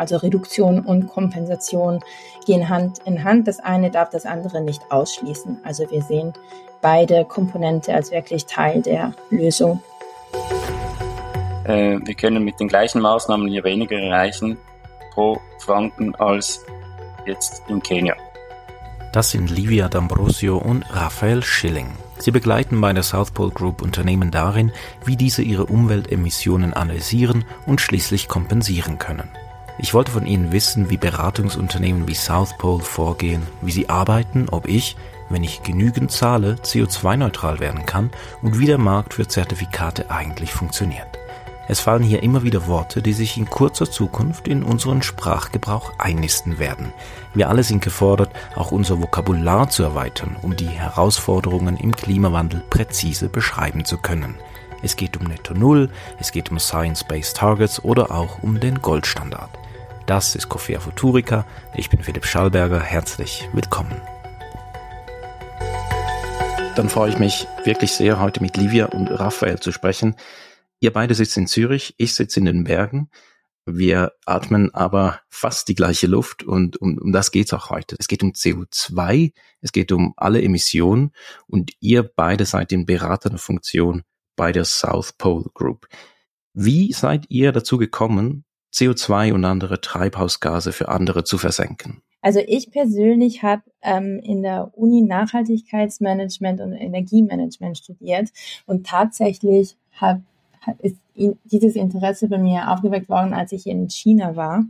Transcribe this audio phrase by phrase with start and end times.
[0.00, 2.00] Also Reduktion und Kompensation
[2.46, 3.46] gehen Hand in Hand.
[3.46, 5.58] Das eine darf das andere nicht ausschließen.
[5.62, 6.32] Also wir sehen
[6.80, 9.82] beide Komponente als wirklich Teil der Lösung.
[11.64, 14.56] Äh, wir können mit den gleichen Maßnahmen hier weniger erreichen
[15.12, 16.64] pro Franken als
[17.26, 18.16] jetzt in Kenia.
[19.12, 21.88] Das sind Livia D'Ambrosio und Raphael Schilling.
[22.18, 24.72] Sie begleiten bei der South Pole Group Unternehmen darin,
[25.04, 29.28] wie diese ihre Umweltemissionen analysieren und schließlich kompensieren können.
[29.82, 34.68] Ich wollte von Ihnen wissen, wie Beratungsunternehmen wie South Pole vorgehen, wie sie arbeiten, ob
[34.68, 34.94] ich,
[35.30, 38.10] wenn ich genügend zahle, CO2-neutral werden kann
[38.42, 41.18] und wie der Markt für Zertifikate eigentlich funktioniert.
[41.66, 46.58] Es fallen hier immer wieder Worte, die sich in kurzer Zukunft in unseren Sprachgebrauch einnisten
[46.58, 46.92] werden.
[47.32, 53.30] Wir alle sind gefordert, auch unser Vokabular zu erweitern, um die Herausforderungen im Klimawandel präzise
[53.30, 54.34] beschreiben zu können.
[54.82, 55.88] Es geht um Netto Null,
[56.18, 59.50] es geht um Science-Based Targets oder auch um den Goldstandard.
[60.10, 61.46] Das ist Coffea Futurica.
[61.76, 62.80] Ich bin Philipp Schallberger.
[62.80, 63.94] Herzlich willkommen.
[66.74, 70.16] Dann freue ich mich wirklich sehr, heute mit Livia und Raphael zu sprechen.
[70.80, 73.08] Ihr beide sitzt in Zürich, ich sitze in den Bergen.
[73.66, 77.94] Wir atmen aber fast die gleiche Luft und um, um das geht's auch heute.
[77.96, 81.12] Es geht um CO2, es geht um alle Emissionen
[81.46, 84.02] und ihr beide seid in beratender Funktion
[84.34, 85.86] bei der South Pole Group.
[86.52, 92.02] Wie seid ihr dazu gekommen, CO2 und andere Treibhausgase für andere zu versenken?
[92.22, 98.28] Also ich persönlich habe ähm, in der Uni Nachhaltigkeitsmanagement und Energiemanagement studiert
[98.66, 100.22] und tatsächlich habe
[100.80, 100.96] ist
[101.44, 104.64] dieses Interesse bei mir aufgeweckt worden, als ich in China war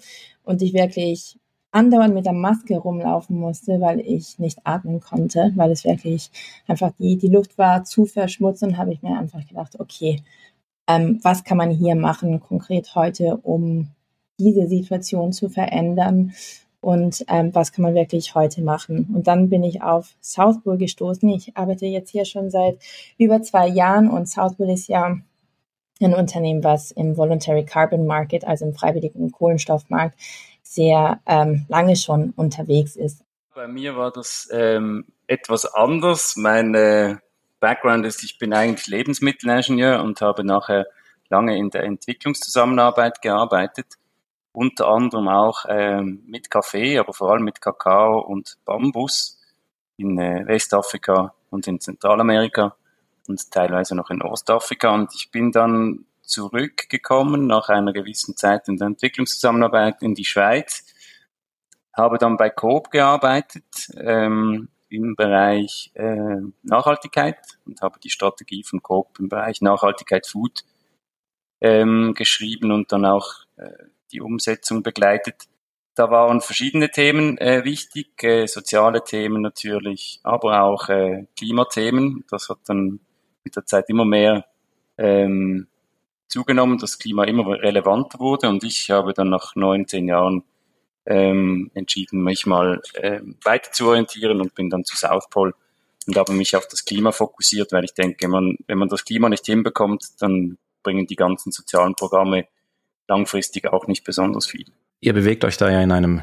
[0.44, 1.38] und ich wirklich
[1.72, 6.30] andauernd mit der Maske rumlaufen musste, weil ich nicht atmen konnte, weil es wirklich
[6.66, 10.22] einfach die, die Luft war zu verschmutzt und habe ich mir einfach gedacht, okay,
[10.90, 13.88] ähm, was kann man hier machen, konkret heute, um
[14.38, 16.32] diese Situation zu verändern
[16.80, 19.10] und ähm, was kann man wirklich heute machen.
[19.14, 21.28] Und dann bin ich auf Southpool gestoßen.
[21.28, 22.78] Ich arbeite jetzt hier schon seit
[23.18, 25.16] über zwei Jahren und Southpool ist ja
[26.00, 30.18] ein Unternehmen, was im Voluntary Carbon Market, also im freiwilligen Kohlenstoffmarkt,
[30.62, 33.22] sehr ähm, lange schon unterwegs ist.
[33.54, 36.36] Bei mir war das ähm, etwas anders.
[36.36, 37.16] Mein äh,
[37.60, 40.86] Background ist, ich bin eigentlich Lebensmittelingenieur und habe nachher
[41.28, 43.86] lange in der Entwicklungszusammenarbeit gearbeitet.
[44.52, 49.40] Unter anderem auch ähm, mit Kaffee, aber vor allem mit Kakao und Bambus
[49.96, 52.74] in äh, Westafrika und in Zentralamerika
[53.28, 54.92] und teilweise noch in Ostafrika.
[54.92, 60.84] Und ich bin dann zurückgekommen nach einer gewissen Zeit in der Entwicklungszusammenarbeit in die Schweiz,
[61.96, 68.82] habe dann bei Coop gearbeitet ähm, im Bereich äh, Nachhaltigkeit und habe die Strategie von
[68.82, 70.64] Coop im Bereich Nachhaltigkeit Food
[71.60, 73.70] ähm, geschrieben und dann auch äh,
[74.12, 75.44] die Umsetzung begleitet.
[75.94, 82.24] Da waren verschiedene Themen äh, wichtig, äh, soziale Themen natürlich, aber auch äh, Klimathemen.
[82.30, 83.00] Das hat dann
[83.44, 84.44] mit der Zeit immer mehr
[84.98, 85.68] ähm,
[86.28, 90.44] zugenommen, das Klima immer relevanter wurde und ich habe dann nach neun, zehn Jahren
[91.10, 95.52] ähm, entschieden, mich mal ähm, weiter zu orientieren und bin dann zu South Pole
[96.06, 99.28] und habe mich auf das Klima fokussiert, weil ich denke, man, wenn man das Klima
[99.28, 102.46] nicht hinbekommt, dann bringen die ganzen sozialen Programme
[103.08, 104.66] langfristig auch nicht besonders viel.
[105.00, 106.22] Ihr bewegt euch da ja in einem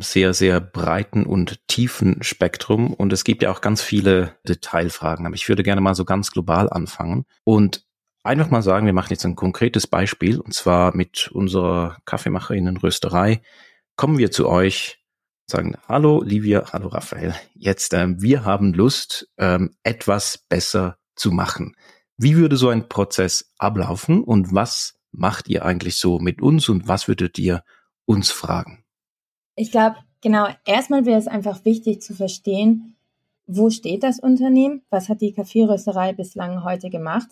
[0.00, 5.24] sehr, sehr breiten und tiefen Spektrum und es gibt ja auch ganz viele Detailfragen.
[5.26, 7.86] Aber ich würde gerne mal so ganz global anfangen und
[8.24, 13.40] einfach mal sagen, wir machen jetzt ein konkretes Beispiel und zwar mit unserer Kaffeemacherinnen Rösterei.
[13.96, 15.02] Kommen wir zu euch,
[15.46, 17.34] sagen Hallo Livia, hallo Raphael.
[17.54, 21.74] Jetzt, ähm, wir haben Lust, ähm, etwas besser zu machen.
[22.18, 26.86] Wie würde so ein Prozess ablaufen und was macht ihr eigentlich so mit uns und
[26.86, 27.64] was würdet ihr
[28.04, 28.84] uns fragen?
[29.54, 32.96] Ich glaube, genau, erstmal wäre es einfach wichtig zu verstehen,
[33.46, 34.82] wo steht das Unternehmen?
[34.90, 37.30] Was hat die Kaffeerösterei bislang heute gemacht?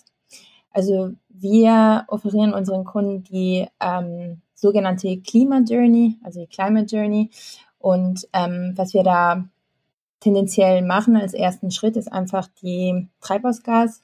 [0.70, 7.28] Also wir offerieren unseren Kunden die ähm, sogenannte Klima Journey, also die Climate Journey.
[7.78, 9.44] Und ähm, was wir da
[10.20, 14.00] tendenziell machen als ersten Schritt ist einfach die Treibhausgas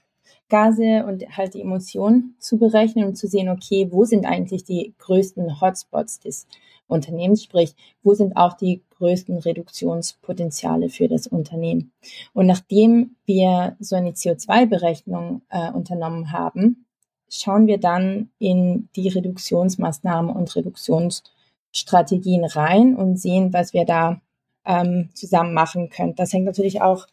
[0.51, 4.93] Gase und halt die Emissionen zu berechnen und zu sehen, okay, wo sind eigentlich die
[4.99, 6.47] größten Hotspots des
[6.89, 11.93] Unternehmens, sprich, wo sind auch die größten Reduktionspotenziale für das Unternehmen.
[12.35, 16.85] Und nachdem wir so eine CO2-Berechnung äh, unternommen haben,
[17.31, 24.21] schauen wir dann in die Reduktionsmaßnahmen und Reduktionsstrategien rein und sehen, was wir da
[24.67, 26.15] ähm, zusammen machen können.
[26.17, 27.07] Das hängt natürlich auch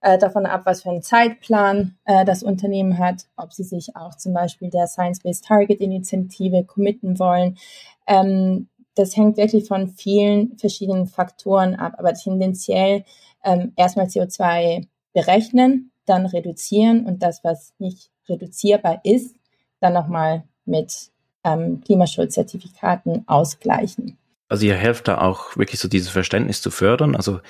[0.00, 4.16] äh, davon ab, was für einen Zeitplan äh, das Unternehmen hat, ob sie sich auch
[4.16, 7.58] zum Beispiel der Science-Based Target Initiative committen wollen.
[8.06, 13.04] Ähm, das hängt wirklich von vielen verschiedenen Faktoren ab, aber tendenziell
[13.42, 19.34] ähm, erstmal CO2 berechnen, dann reduzieren und das, was nicht reduzierbar ist,
[19.84, 21.10] dann nochmal mit
[21.44, 24.18] ähm, Klimaschutzzertifikaten ausgleichen.
[24.48, 27.14] Also ihr helft da auch wirklich so dieses Verständnis zu fördern.
[27.14, 27.40] Also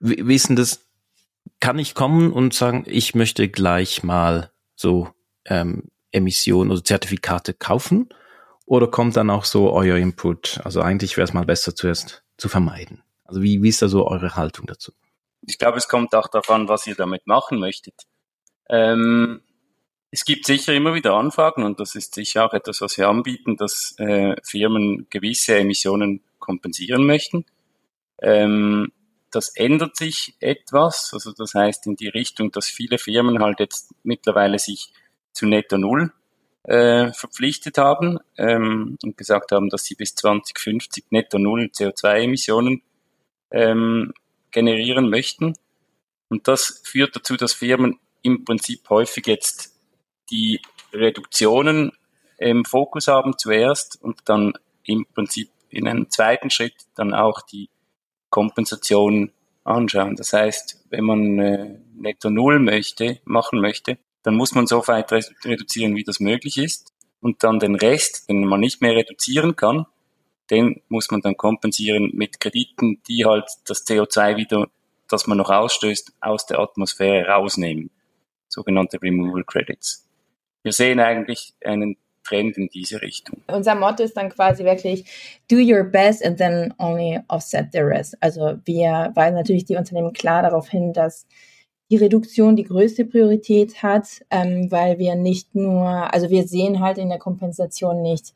[0.00, 0.80] wie, ist denn das?
[1.58, 5.08] Kann ich kommen und sagen, ich möchte gleich mal so
[5.46, 8.08] ähm, Emissionen oder Zertifikate kaufen?
[8.66, 10.60] Oder kommt dann auch so euer Input?
[10.64, 13.02] Also eigentlich wäre es mal besser zuerst zu vermeiden.
[13.24, 14.92] Also wie, wie ist da so eure Haltung dazu?
[15.42, 17.94] Ich glaube, es kommt auch davon, was ihr damit machen möchtet.
[18.68, 19.42] Ähm,
[20.10, 23.56] es gibt sicher immer wieder Anfragen und das ist sicher auch etwas, was wir anbieten,
[23.56, 27.44] dass äh, Firmen gewisse Emissionen kompensieren möchten.
[28.20, 28.92] Ähm,
[29.30, 33.94] das ändert sich etwas, also das heißt in die Richtung, dass viele Firmen halt jetzt
[34.02, 34.92] mittlerweile sich
[35.32, 36.12] zu Netto Null
[36.64, 42.82] äh, verpflichtet haben ähm, und gesagt haben, dass sie bis 2050 Netto Null CO2-Emissionen
[43.52, 44.12] ähm,
[44.50, 45.54] generieren möchten.
[46.28, 49.69] Und das führt dazu, dass Firmen im Prinzip häufig jetzt
[50.30, 50.60] die
[50.92, 51.92] Reduktionen
[52.38, 54.54] im Fokus haben zuerst und dann
[54.84, 57.68] im Prinzip in einem zweiten Schritt dann auch die
[58.30, 59.32] Kompensation
[59.64, 60.16] anschauen.
[60.16, 65.12] Das heißt, wenn man äh, netto Null möchte, machen möchte, dann muss man so weit
[65.12, 66.92] reduzieren, wie das möglich ist.
[67.20, 69.86] Und dann den Rest, den man nicht mehr reduzieren kann,
[70.50, 74.68] den muss man dann kompensieren mit Krediten, die halt das CO2 wieder,
[75.08, 77.90] das man noch ausstößt, aus der Atmosphäre rausnehmen.
[78.48, 80.09] Sogenannte Removal Credits
[80.62, 83.40] wir sehen eigentlich einen Trend in diese Richtung.
[83.48, 85.04] Unser Motto ist dann quasi wirklich
[85.50, 88.16] do your best and then only offset the rest.
[88.20, 91.26] Also wir weisen natürlich die Unternehmen klar darauf hin, dass
[91.90, 96.98] die Reduktion die größte Priorität hat, ähm, weil wir nicht nur, also wir sehen halt
[96.98, 98.32] in der Kompensation nicht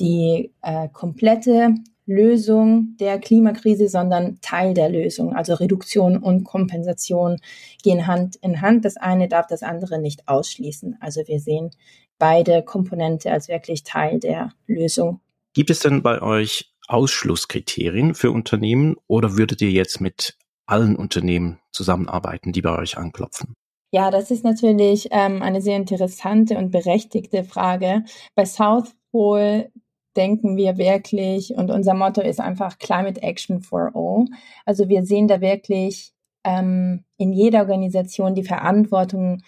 [0.00, 1.74] die äh, komplette
[2.06, 5.34] Lösung der Klimakrise, sondern Teil der Lösung.
[5.34, 7.38] Also Reduktion und Kompensation
[7.82, 8.84] gehen Hand in Hand.
[8.84, 10.96] Das eine darf das andere nicht ausschließen.
[11.00, 11.70] Also wir sehen
[12.18, 15.20] beide Komponente als wirklich Teil der Lösung.
[15.52, 21.58] Gibt es denn bei euch Ausschlusskriterien für Unternehmen oder würdet ihr jetzt mit allen Unternehmen
[21.72, 23.54] zusammenarbeiten, die bei euch anklopfen?
[23.92, 28.04] Ja, das ist natürlich ähm, eine sehr interessante und berechtigte Frage.
[28.34, 29.70] Bei South Pole
[30.16, 34.26] denken wir wirklich, und unser Motto ist einfach Climate Action for All.
[34.64, 36.12] Also wir sehen da wirklich
[36.44, 39.42] ähm, in jeder Organisation die Verantwortung,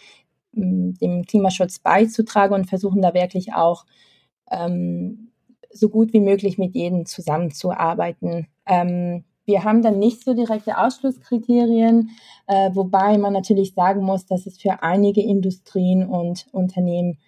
[0.54, 3.86] ähm, dem Klimaschutz beizutragen und versuchen da wirklich auch
[4.50, 5.30] ähm,
[5.70, 8.48] so gut wie möglich mit jedem zusammenzuarbeiten.
[8.66, 12.10] Ähm, wir haben dann nicht so direkte Ausschlusskriterien,
[12.46, 17.18] äh, wobei man natürlich sagen muss, dass es für einige Industrien und Unternehmen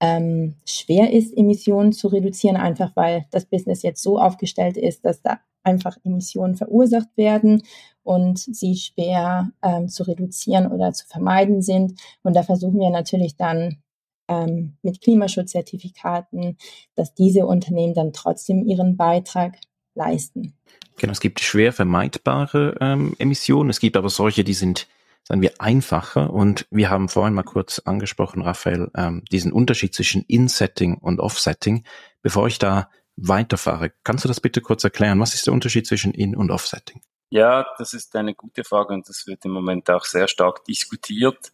[0.00, 5.22] ähm, schwer ist, Emissionen zu reduzieren, einfach weil das Business jetzt so aufgestellt ist, dass
[5.22, 7.62] da einfach Emissionen verursacht werden
[8.02, 12.00] und sie schwer ähm, zu reduzieren oder zu vermeiden sind.
[12.22, 13.82] Und da versuchen wir natürlich dann
[14.28, 16.56] ähm, mit Klimaschutzzertifikaten,
[16.94, 19.58] dass diese Unternehmen dann trotzdem ihren Beitrag
[19.94, 20.54] leisten.
[20.96, 24.86] Genau, es gibt schwer vermeidbare ähm, Emissionen, es gibt aber solche, die sind
[25.24, 26.30] sagen wir, einfacher.
[26.30, 31.84] Und wir haben vorhin mal kurz angesprochen, Raphael, ähm, diesen Unterschied zwischen In-Setting und Off-Setting.
[32.22, 35.20] Bevor ich da weiterfahre, kannst du das bitte kurz erklären?
[35.20, 37.02] Was ist der Unterschied zwischen In- und Off-Setting?
[37.30, 41.52] Ja, das ist eine gute Frage und das wird im Moment auch sehr stark diskutiert,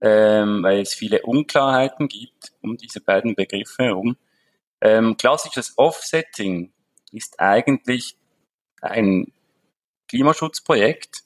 [0.00, 4.16] ähm, weil es viele Unklarheiten gibt um diese beiden Begriffe herum.
[4.80, 6.72] Ähm, klassisches Offsetting
[7.12, 8.16] ist eigentlich
[8.80, 9.30] ein
[10.08, 11.22] Klimaschutzprojekt,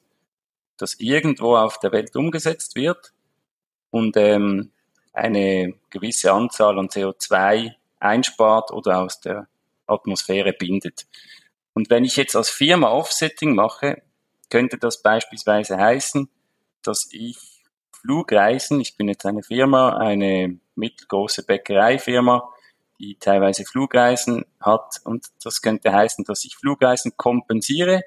[0.76, 3.12] das irgendwo auf der Welt umgesetzt wird
[3.90, 4.72] und ähm,
[5.12, 9.46] eine gewisse Anzahl an CO2 einspart oder aus der
[9.86, 11.06] Atmosphäre bindet.
[11.72, 14.02] Und wenn ich jetzt als Firma Offsetting mache,
[14.50, 16.28] könnte das beispielsweise heißen,
[16.82, 17.38] dass ich
[17.92, 22.52] Flugreisen, ich bin jetzt eine Firma, eine mittelgroße Bäckereifirma,
[22.98, 28.02] die teilweise Flugreisen hat und das könnte heißen, dass ich Flugreisen kompensiere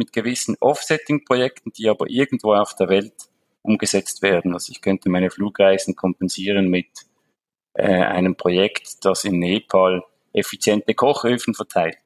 [0.00, 3.12] mit gewissen Offsetting-Projekten, die aber irgendwo auf der Welt
[3.60, 4.54] umgesetzt werden.
[4.54, 6.88] Also ich könnte meine Flugreisen kompensieren mit
[7.74, 10.02] äh, einem Projekt, das in Nepal
[10.32, 11.98] effiziente Kochöfen verteilt.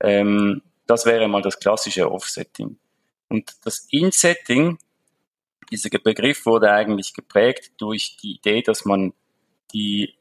[0.00, 2.78] Ähm, das wäre mal das klassische Offsetting.
[3.28, 4.78] Und das Insetting,
[5.72, 9.14] dieser Begriff wurde eigentlich geprägt durch die Idee, dass man
[9.74, 10.14] die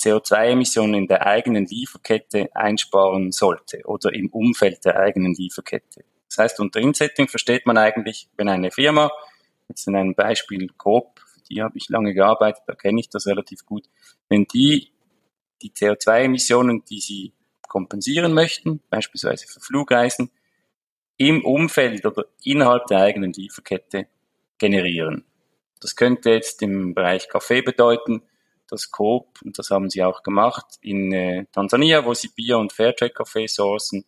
[0.00, 6.04] CO2-Emissionen in der eigenen Lieferkette einsparen sollte oder im Umfeld der eigenen Lieferkette.
[6.28, 9.10] Das heißt, unter Insetting versteht man eigentlich, wenn eine Firma,
[9.68, 13.26] jetzt in einem Beispiel Coop, für die habe ich lange gearbeitet, da kenne ich das
[13.26, 13.88] relativ gut,
[14.28, 14.92] wenn die
[15.62, 17.32] die CO2-Emissionen, die sie
[17.68, 20.30] kompensieren möchten, beispielsweise für Flugreisen,
[21.16, 24.06] im Umfeld oder innerhalb der eigenen Lieferkette
[24.58, 25.24] generieren.
[25.80, 28.22] Das könnte jetzt im Bereich Kaffee bedeuten,
[28.68, 32.72] dass Coop, und das haben sie auch gemacht, in äh, Tansania, wo sie Bier- und
[32.72, 34.04] Fairtrade-Kaffee sourcen,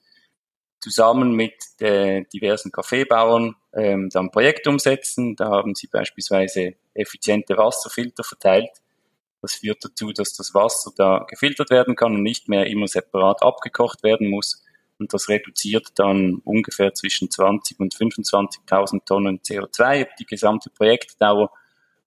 [0.80, 5.37] zusammen mit äh, diversen Kaffeebauern ähm, dann Projekt umsetzen.
[5.37, 8.70] Da haben sie beispielsweise effiziente Wasserfilter verteilt.
[9.42, 13.42] Das führt dazu, dass das Wasser da gefiltert werden kann und nicht mehr immer separat
[13.42, 14.62] abgekocht werden muss.
[14.99, 21.50] Und das reduziert dann ungefähr zwischen 20 und 25.000 Tonnen CO2 die gesamte Projektdauer.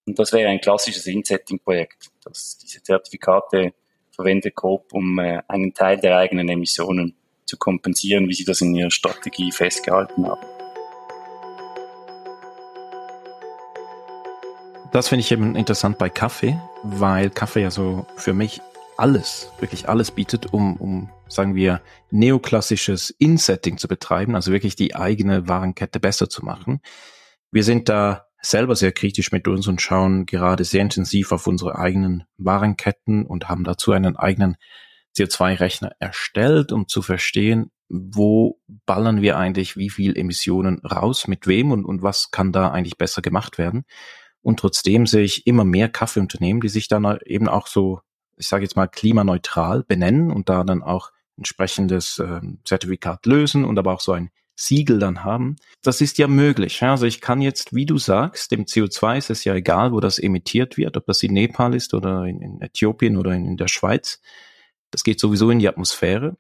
[0.05, 3.73] Und das wäre ein klassisches Insetting-Projekt, das diese Zertifikate
[4.11, 7.15] verwendet Coop, um äh, einen Teil der eigenen Emissionen
[7.45, 10.41] zu kompensieren, wie sie das in ihrer Strategie festgehalten haben.
[14.91, 18.61] Das finde ich eben interessant bei Kaffee, weil Kaffee ja so für mich
[18.95, 21.81] alles, wirklich alles bietet, um, um sagen wir,
[22.11, 26.79] neoklassisches In-Setting zu betreiben, also wirklich die eigene Warenkette besser zu machen.
[27.51, 31.77] Wir sind da selber sehr kritisch mit uns und schauen gerade sehr intensiv auf unsere
[31.79, 34.57] eigenen Warenketten und haben dazu einen eigenen
[35.15, 41.71] CO2-Rechner erstellt, um zu verstehen, wo ballern wir eigentlich wie viel Emissionen raus, mit wem
[41.71, 43.85] und, und was kann da eigentlich besser gemacht werden.
[44.41, 48.01] Und trotzdem sehe ich immer mehr Kaffeeunternehmen, die sich dann eben auch so,
[48.37, 53.77] ich sage jetzt mal, klimaneutral benennen und da dann auch entsprechendes äh, Zertifikat lösen und
[53.79, 55.55] aber auch so ein Siegel dann haben.
[55.81, 56.81] Das ist ja möglich.
[56.83, 60.19] Also ich kann jetzt, wie du sagst, dem CO2 ist es ja egal, wo das
[60.19, 63.67] emittiert wird, ob das in Nepal ist oder in, in Äthiopien oder in, in der
[63.67, 64.21] Schweiz.
[64.93, 66.37] Das geht sowieso in die Atmosphäre.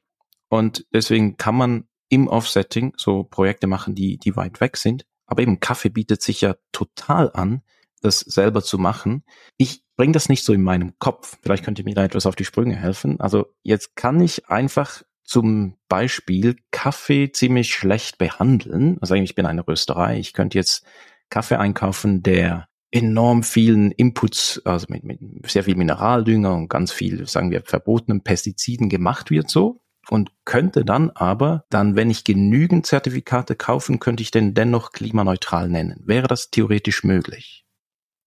[0.47, 5.05] Und deswegen kann man im Offsetting so Projekte machen, die, die weit weg sind.
[5.25, 7.63] Aber eben Kaffee bietet sich ja total an,
[8.01, 9.23] das selber zu machen.
[9.57, 11.39] Ich bringe das nicht so in meinem Kopf.
[11.41, 13.19] Vielleicht könnt ihr mir da etwas auf die Sprünge helfen.
[13.19, 18.99] Also jetzt kann ich einfach zum Beispiel Kaffee ziemlich schlecht behandeln.
[19.01, 20.19] Also eigentlich bin eine Rösterei.
[20.19, 20.85] Ich könnte jetzt
[21.29, 27.27] Kaffee einkaufen, der enorm vielen Inputs, also mit, mit sehr viel Mineraldünger und ganz viel,
[27.27, 32.85] sagen wir, verbotenen Pestiziden gemacht wird so und könnte dann aber dann, wenn ich genügend
[32.85, 36.03] Zertifikate kaufen, könnte ich den dennoch klimaneutral nennen.
[36.05, 37.65] Wäre das theoretisch möglich?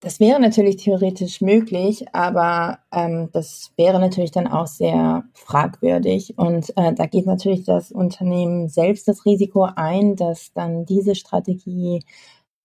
[0.01, 6.37] Das wäre natürlich theoretisch möglich, aber ähm, das wäre natürlich dann auch sehr fragwürdig.
[6.37, 12.03] Und äh, da geht natürlich das Unternehmen selbst das Risiko ein, dass dann diese Strategie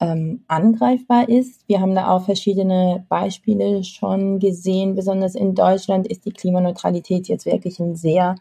[0.00, 1.66] ähm, angreifbar ist.
[1.68, 4.94] Wir haben da auch verschiedene Beispiele schon gesehen.
[4.94, 8.34] Besonders in Deutschland ist die Klimaneutralität jetzt wirklich ein sehr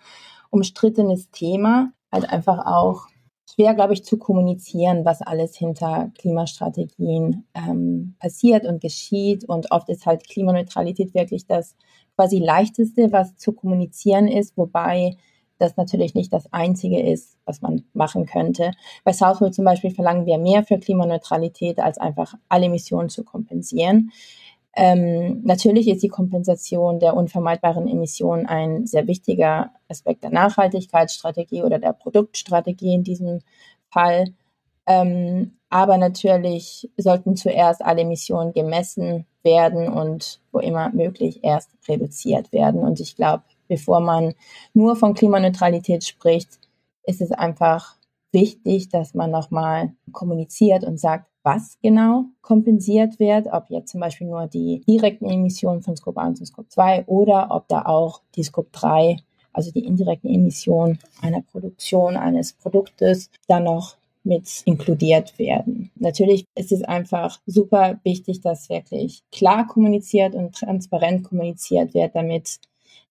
[0.50, 1.92] umstrittenes Thema.
[2.12, 3.08] Halt einfach auch
[3.54, 9.48] schwer, glaube ich, zu kommunizieren, was alles hinter Klimastrategien ähm, passiert und geschieht.
[9.48, 11.76] Und oft ist halt Klimaneutralität wirklich das
[12.16, 15.16] quasi leichteste, was zu kommunizieren ist, wobei
[15.62, 18.72] das natürlich nicht das Einzige ist, was man machen könnte.
[19.04, 24.12] Bei Southwood zum Beispiel verlangen wir mehr für Klimaneutralität, als einfach alle Emissionen zu kompensieren.
[24.74, 31.78] Ähm, natürlich ist die Kompensation der unvermeidbaren Emissionen ein sehr wichtiger Aspekt der Nachhaltigkeitsstrategie oder
[31.78, 33.42] der Produktstrategie in diesem
[33.90, 34.34] Fall.
[34.88, 42.52] Ähm, aber natürlich sollten zuerst alle Emissionen gemessen werden und wo immer möglich erst reduziert
[42.52, 42.82] werden.
[42.82, 44.34] Und ich glaube, bevor man
[44.74, 46.60] nur von Klimaneutralität spricht,
[47.06, 47.96] ist es einfach
[48.34, 54.28] wichtig, dass man nochmal kommuniziert und sagt, was genau kompensiert wird, ob jetzt zum Beispiel
[54.28, 58.44] nur die direkten Emissionen von Scope 1 und Scope 2 oder ob da auch die
[58.44, 59.16] Scope 3,
[59.54, 65.92] also die indirekten Emissionen einer Produktion eines Produktes, dann noch mit inkludiert werden.
[65.96, 72.60] Natürlich ist es einfach super wichtig, dass wirklich klar kommuniziert und transparent kommuniziert wird, damit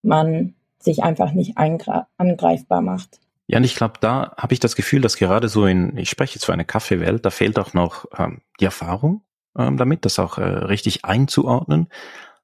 [0.02, 3.20] man sich einfach nicht angreifbar macht.
[3.46, 6.36] Ja, und ich glaube, da habe ich das Gefühl, dass gerade so in, ich spreche
[6.36, 9.22] jetzt für eine Kaffeewelt, da fehlt auch noch ähm, die Erfahrung
[9.58, 11.88] ähm, damit, das auch äh, richtig einzuordnen.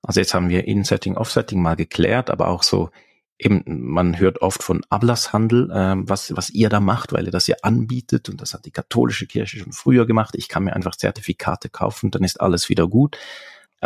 [0.03, 2.91] Also jetzt haben wir In-Setting, Off-Setting mal geklärt, aber auch so
[3.39, 7.47] eben, man hört oft von Ablasshandel, ähm, was, was ihr da macht, weil ihr das
[7.47, 10.35] ja anbietet und das hat die katholische Kirche schon früher gemacht.
[10.37, 13.17] Ich kann mir einfach Zertifikate kaufen, dann ist alles wieder gut.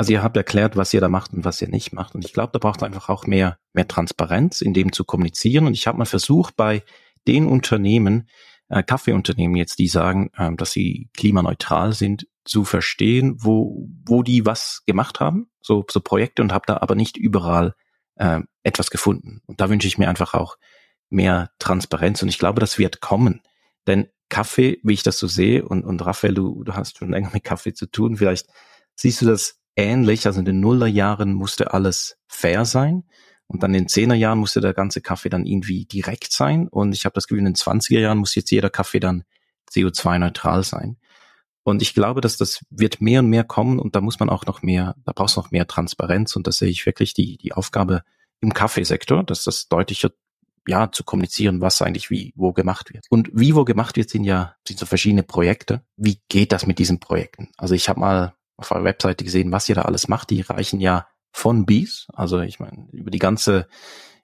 [0.00, 2.14] Also ihr habt erklärt, was ihr da macht und was ihr nicht macht.
[2.14, 5.66] Und ich glaube, da braucht einfach auch mehr, mehr Transparenz, in dem zu kommunizieren.
[5.66, 6.83] Und ich habe mal versucht, bei
[7.28, 8.26] den Unternehmen,
[8.71, 14.47] äh, Kaffeeunternehmen jetzt, die sagen, äh, dass sie klimaneutral sind, zu verstehen, wo, wo die
[14.47, 17.75] was gemacht haben, so, so Projekte und habe da aber nicht überall
[18.14, 19.42] äh, etwas gefunden.
[19.45, 20.57] Und da wünsche ich mir einfach auch
[21.11, 23.42] mehr Transparenz und ich glaube, das wird kommen.
[23.87, 27.33] Denn Kaffee, wie ich das so sehe, und, und Raphael, du, du hast schon länger
[27.35, 28.47] mit Kaffee zu tun, vielleicht
[28.95, 30.27] siehst du das ähnlich.
[30.27, 33.05] Also in den Nullerjahren musste alles fair sein.
[33.47, 36.69] Und dann in 10er Jahren musste der ganze Kaffee dann irgendwie direkt sein.
[36.69, 39.25] Und ich habe das Gefühl, in den 20er Jahren muss jetzt jeder Kaffee dann
[39.73, 40.99] CO2-neutral sein.
[41.62, 44.47] Und ich glaube, dass das wird mehr und mehr kommen und da muss man auch
[44.47, 47.53] noch mehr, da brauchst du noch mehr Transparenz und da sehe ich wirklich die, die
[47.53, 48.03] Aufgabe
[48.41, 50.11] im Kaffeesektor, dass das deutlicher
[50.67, 53.07] ja, zu kommunizieren, was eigentlich wie, wo gemacht wird.
[53.11, 55.83] Und wie wo gemacht wird, sind ja, sind so verschiedene Projekte.
[55.97, 57.49] Wie geht das mit diesen Projekten?
[57.57, 60.31] Also ich habe mal auf eurer Webseite gesehen, was ihr da alles macht.
[60.31, 63.67] Die reichen ja von Bees, also ich meine, über die ganze,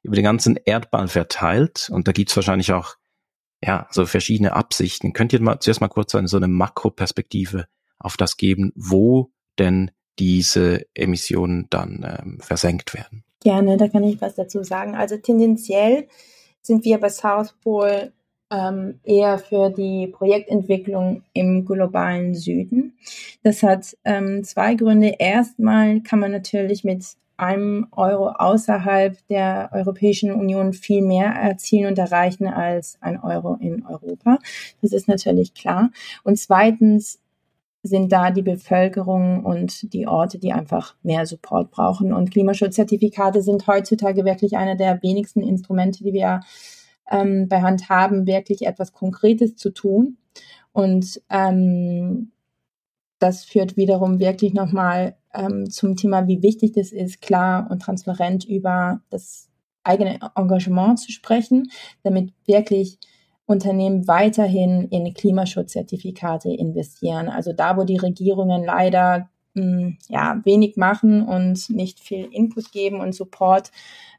[0.02, 1.88] über den ganzen Erdball verteilt.
[1.90, 2.97] Und da gibt's wahrscheinlich auch,
[3.62, 5.12] ja, so verschiedene Absichten.
[5.12, 7.66] Könnt ihr mal zuerst mal kurz eine, so eine Makroperspektive
[7.99, 13.25] auf das geben, wo denn diese Emissionen dann ähm, versenkt werden?
[13.40, 14.95] Gerne, da kann ich was dazu sagen.
[14.95, 16.09] Also tendenziell
[16.61, 18.12] sind wir bei South Pole
[18.50, 22.97] ähm, eher für die Projektentwicklung im globalen Süden.
[23.43, 25.15] Das hat ähm, zwei Gründe.
[25.19, 27.05] Erstmal kann man natürlich mit
[27.37, 33.85] einem Euro außerhalb der Europäischen Union viel mehr erzielen und erreichen als ein Euro in
[33.85, 34.38] Europa.
[34.81, 35.91] Das ist natürlich klar.
[36.23, 37.21] Und zweitens
[37.83, 42.12] sind da die Bevölkerung und die Orte, die einfach mehr Support brauchen.
[42.12, 46.41] Und Klimaschutzzertifikate sind heutzutage wirklich einer der wenigsten Instrumente, die wir
[47.11, 50.19] ähm, bei Hand haben, wirklich etwas Konkretes zu tun.
[50.73, 52.33] Und ähm,
[53.19, 58.45] das führt wiederum wirklich nochmal ähm, zum Thema, wie wichtig das ist, klar und transparent
[58.45, 59.49] über das
[59.85, 61.71] eigene Engagement zu sprechen,
[62.03, 62.99] damit wirklich
[63.47, 67.29] Unternehmen weiterhin in Klimaschutzzertifikate investieren.
[67.29, 72.73] Also da, wo die Regierungen leider mh, hm, ja, wenig machen und nicht viel Input
[72.73, 73.71] geben und Support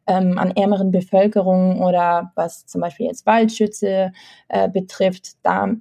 [0.07, 4.11] ähm, an ärmeren Bevölkerungen oder was zum Beispiel jetzt Waldschütze
[4.47, 5.75] äh, betrifft, da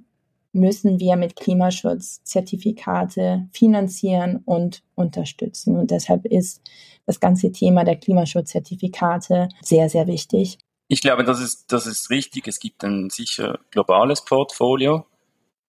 [0.53, 5.77] müssen wir mit Klimaschutzzertifikate finanzieren und unterstützen.
[5.77, 6.61] Und deshalb ist
[7.05, 10.57] das ganze Thema der Klimaschutzzertifikate sehr, sehr wichtig.
[10.87, 12.47] Ich glaube, das ist, das ist richtig.
[12.47, 15.05] Es gibt ein sicher globales Portfolio.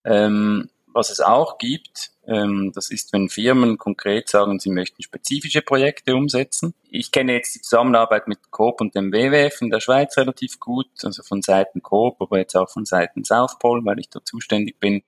[0.04, 5.62] Ähm, was es auch gibt, ähm, das ist, wenn Firmen konkret sagen, sie möchten spezifische
[5.62, 6.74] Projekte umsetzen.
[6.90, 10.88] Ich kenne jetzt die Zusammenarbeit mit Coop und dem WWF in der Schweiz relativ gut,
[11.04, 14.78] also von Seiten Coop, aber jetzt auch von Seiten South Pole, weil ich da zuständig
[14.80, 15.02] bin.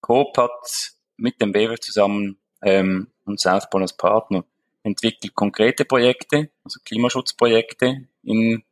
[0.00, 4.44] Coop hat mit dem WWF zusammen ähm, und South Pole als Partner
[4.84, 8.64] entwickelt konkrete Projekte, also Klimaschutzprojekte in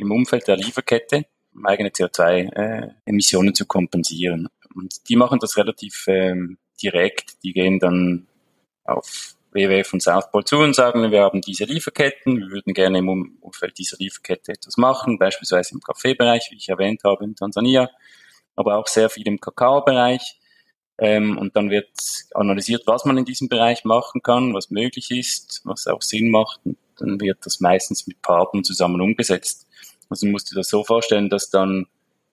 [0.00, 4.48] im Umfeld der Lieferkette, um eigene CO2-Emissionen äh, zu kompensieren.
[4.74, 7.42] Und die machen das relativ ähm, direkt.
[7.42, 8.26] Die gehen dann
[8.84, 12.98] auf WWF und South Pole zu und sagen, wir haben diese Lieferketten, wir würden gerne
[12.98, 17.90] im Umfeld dieser Lieferkette etwas machen, beispielsweise im Kaffeebereich, wie ich erwähnt habe, in Tansania,
[18.54, 20.38] aber auch sehr viel im Kakaobereich.
[20.98, 21.90] Ähm, und dann wird
[22.34, 26.60] analysiert, was man in diesem Bereich machen kann, was möglich ist, was auch Sinn macht.
[26.64, 29.66] Und dann wird das meistens mit Partnern zusammen umgesetzt.
[30.10, 31.86] Also musst du das so vorstellen, dass dann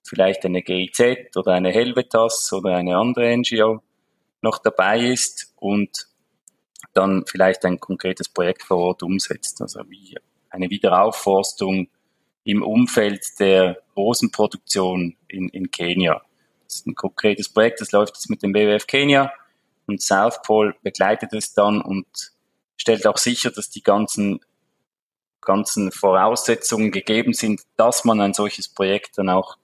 [0.08, 3.82] vielleicht eine GIZ oder eine Helvetas oder eine andere NGO
[4.42, 6.08] noch dabei ist und
[6.94, 9.62] dann vielleicht ein konkretes Projekt vor Ort umsetzt.
[9.62, 10.16] Also wie
[10.50, 11.90] eine Wiederaufforstung
[12.44, 16.22] im Umfeld der Rosenproduktion in, in Kenia.
[16.66, 19.32] Das ist ein konkretes Projekt, das läuft jetzt mit dem WWF Kenia
[19.86, 22.06] und South Pole begleitet es dann und
[22.78, 24.40] stellt auch sicher, dass die ganzen
[25.48, 29.58] ganzen Voraussetzungen gegeben sind, dass man ein solches Projekt dann auch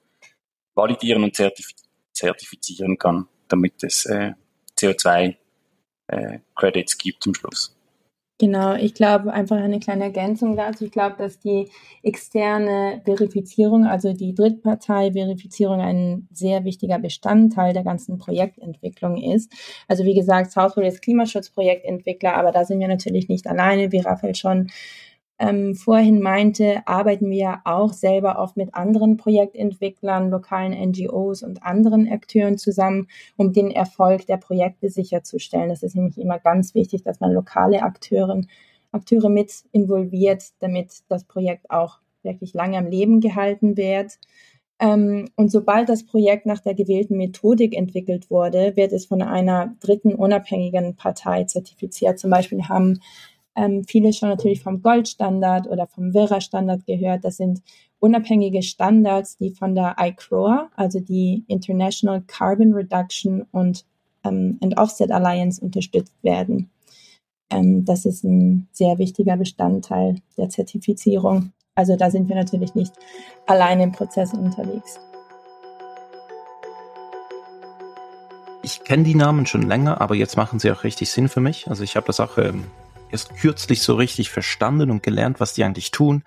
[0.74, 1.70] validieren und zertif
[2.12, 4.32] zertifizieren kann, damit es äh,
[4.78, 7.74] CO2-Credits äh, gibt zum Schluss.
[8.40, 10.86] Genau, ich glaube einfach eine kleine Ergänzung dazu.
[10.86, 11.70] Ich glaube, dass die
[12.02, 19.52] externe Verifizierung, also die Drittpartei-Verifizierung ein sehr wichtiger Bestandteil der ganzen Projektentwicklung ist.
[19.86, 24.34] Also wie gesagt, Southwood ist Klimaschutzprojektentwickler, aber da sind wir natürlich nicht alleine, wie Raphael
[24.34, 24.68] schon
[25.38, 32.08] ähm, vorhin meinte, arbeiten wir auch selber oft mit anderen Projektentwicklern, lokalen NGOs und anderen
[32.08, 35.68] Akteuren zusammen, um den Erfolg der Projekte sicherzustellen.
[35.68, 38.42] Das ist nämlich immer ganz wichtig, dass man lokale Akteure,
[38.92, 44.18] Akteure mit involviert, damit das Projekt auch wirklich lange am Leben gehalten wird.
[44.78, 49.74] Ähm, und sobald das Projekt nach der gewählten Methodik entwickelt wurde, wird es von einer
[49.80, 52.18] dritten unabhängigen Partei zertifiziert.
[52.18, 53.00] Zum Beispiel haben
[53.56, 57.24] ähm, viele schon natürlich vom Goldstandard oder vom Vera-Standard gehört.
[57.24, 57.62] Das sind
[58.00, 63.84] unabhängige Standards, die von der ICROA, also die International Carbon Reduction und,
[64.24, 66.70] ähm, and Offset Alliance, unterstützt werden.
[67.50, 71.52] Ähm, das ist ein sehr wichtiger Bestandteil der Zertifizierung.
[71.74, 72.92] Also da sind wir natürlich nicht
[73.46, 75.00] alleine im Prozess unterwegs.
[78.62, 81.68] Ich kenne die Namen schon länger, aber jetzt machen sie auch richtig Sinn für mich.
[81.68, 82.64] Also ich habe das auch ähm,
[83.14, 86.24] erst kürzlich so richtig verstanden und gelernt, was die eigentlich tun.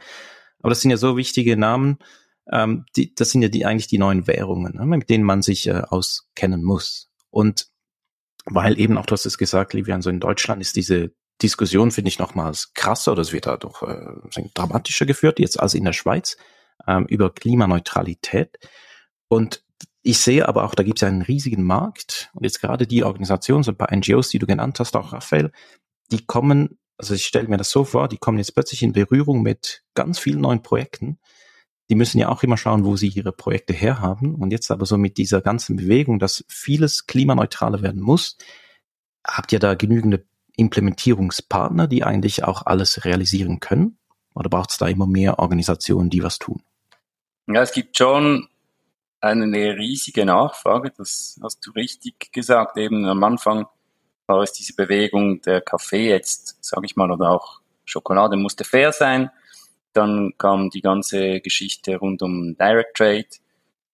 [0.60, 2.00] Aber das sind ja so wichtige Namen.
[2.50, 5.68] Ähm, die, das sind ja die eigentlich die neuen Währungen, ne, mit denen man sich
[5.68, 7.10] äh, auskennen muss.
[7.30, 7.68] Und
[8.46, 12.08] weil eben auch, du hast es gesagt, Livian, so in Deutschland ist diese Diskussion, finde
[12.08, 15.94] ich, nochmals krasser oder es wird da doch äh, dramatischer geführt, jetzt als in der
[15.94, 16.38] Schweiz,
[16.88, 18.58] ähm, über Klimaneutralität.
[19.28, 19.62] Und
[20.04, 23.64] ich sehe aber auch, da gibt es einen riesigen Markt und jetzt gerade die Organisationen,
[23.64, 25.52] so ein paar NGOs, die du genannt hast, auch Raphael,
[26.12, 29.42] die kommen, also ich stelle mir das so vor, die kommen jetzt plötzlich in Berührung
[29.42, 31.20] mit ganz vielen neuen Projekten.
[31.90, 34.36] Die müssen ja auch immer schauen, wo sie ihre Projekte herhaben.
[34.36, 38.38] Und jetzt aber so mit dieser ganzen Bewegung, dass vieles klimaneutraler werden muss,
[39.26, 40.26] habt ihr da genügende
[40.58, 44.00] Implementierungspartner, die eigentlich auch alles realisieren können?
[44.34, 46.62] Oder braucht es da immer mehr Organisationen, die was tun?
[47.48, 48.48] Ja, es gibt schon
[49.20, 52.78] eine riesige Nachfrage, das hast du richtig gesagt.
[52.78, 53.68] Eben am Anfang
[54.28, 58.92] war es diese Bewegung, der Kaffee jetzt, sage ich mal, oder auch Schokolade musste fair
[58.92, 59.32] sein.
[59.94, 63.28] Dann kam die ganze Geschichte rund um Direct Trade.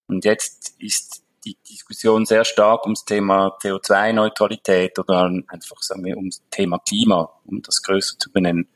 [0.08, 6.42] Und jetzt ist die Diskussion sehr stark ums Thema CO2-Neutralität oder einfach sagen wir ums
[6.50, 8.68] Thema Klima, um das größer zu benennen.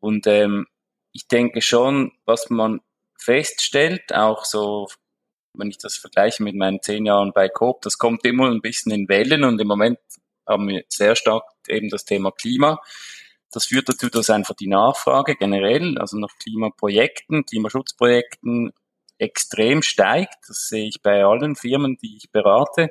[0.00, 0.66] Und ähm,
[1.12, 2.80] ich denke schon, was man
[3.16, 4.88] feststellt, auch so
[5.54, 8.92] wenn ich das vergleiche mit meinen zehn Jahren bei Coop, das kommt immer ein bisschen
[8.92, 9.98] in Wellen und im Moment
[10.46, 12.80] haben wir sehr stark eben das Thema Klima.
[13.52, 18.72] Das führt dazu, dass einfach die Nachfrage generell, also nach Klimaprojekten, Klimaschutzprojekten
[19.18, 20.36] extrem steigt.
[20.48, 22.90] Das sehe ich bei allen Firmen, die ich berate,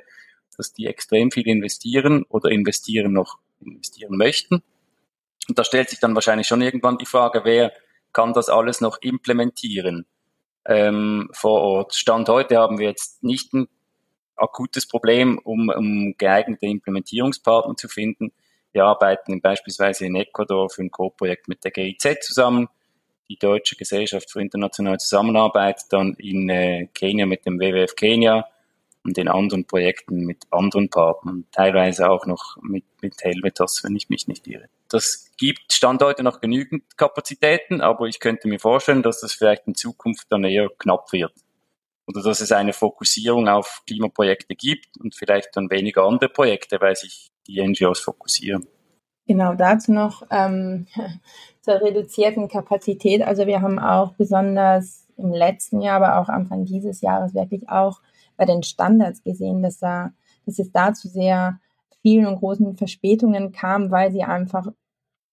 [0.56, 4.64] dass die extrem viel investieren oder investieren noch investieren möchten.
[5.50, 7.74] Und da stellt sich dann wahrscheinlich schon irgendwann die Frage, wer
[8.14, 10.06] kann das alles noch implementieren?
[10.66, 11.96] ähm, vor Ort.
[11.96, 13.68] Stand heute haben wir jetzt nicht ein
[14.36, 18.32] akutes Problem, um, um geeignete Implementierungspartner zu finden.
[18.72, 22.68] Wir arbeiten beispielsweise in Ecuador für ein Co-Projekt mit der GIZ zusammen,
[23.30, 28.46] die Deutsche Gesellschaft für internationale Zusammenarbeit, dann in äh, Kenia mit dem WWF Kenia
[29.04, 34.10] und in anderen Projekten mit anderen Partnern, teilweise auch noch mit, mit Helvetas, wenn ich
[34.10, 34.70] mich nicht irre.
[34.90, 39.68] Das gibt Stand heute noch genügend Kapazitäten, aber ich könnte mir vorstellen, dass das vielleicht
[39.68, 41.34] in Zukunft dann eher knapp wird.
[42.08, 46.96] Oder dass es eine Fokussierung auf Klimaprojekte gibt und vielleicht dann weniger andere Projekte, weil
[46.96, 48.68] sich die NGOs fokussieren.
[49.26, 50.88] Genau, dazu noch ähm,
[51.62, 53.22] zur reduzierten Kapazität.
[53.22, 58.02] Also wir haben auch besonders im letzten Jahr, aber auch Anfang dieses Jahres wirklich auch
[58.36, 60.12] bei den Standards gesehen, dass, da,
[60.46, 61.60] dass es da zu sehr
[62.02, 64.68] vielen und großen Verspätungen kam, weil sie einfach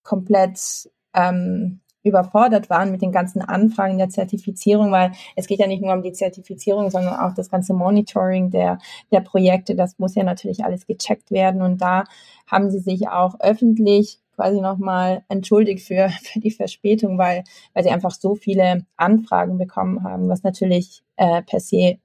[0.03, 5.83] komplett ähm, überfordert waren mit den ganzen Anfragen der Zertifizierung, weil es geht ja nicht
[5.83, 8.79] nur um die Zertifizierung, sondern auch das ganze Monitoring der,
[9.13, 9.75] der Projekte.
[9.75, 11.63] Das muss ja natürlich alles gecheckt werden.
[11.63, 12.05] Und da
[12.47, 17.91] haben sie sich auch öffentlich quasi nochmal entschuldigt für, für die Verspätung, weil, weil sie
[17.91, 21.99] einfach so viele Anfragen bekommen haben, was natürlich äh, per se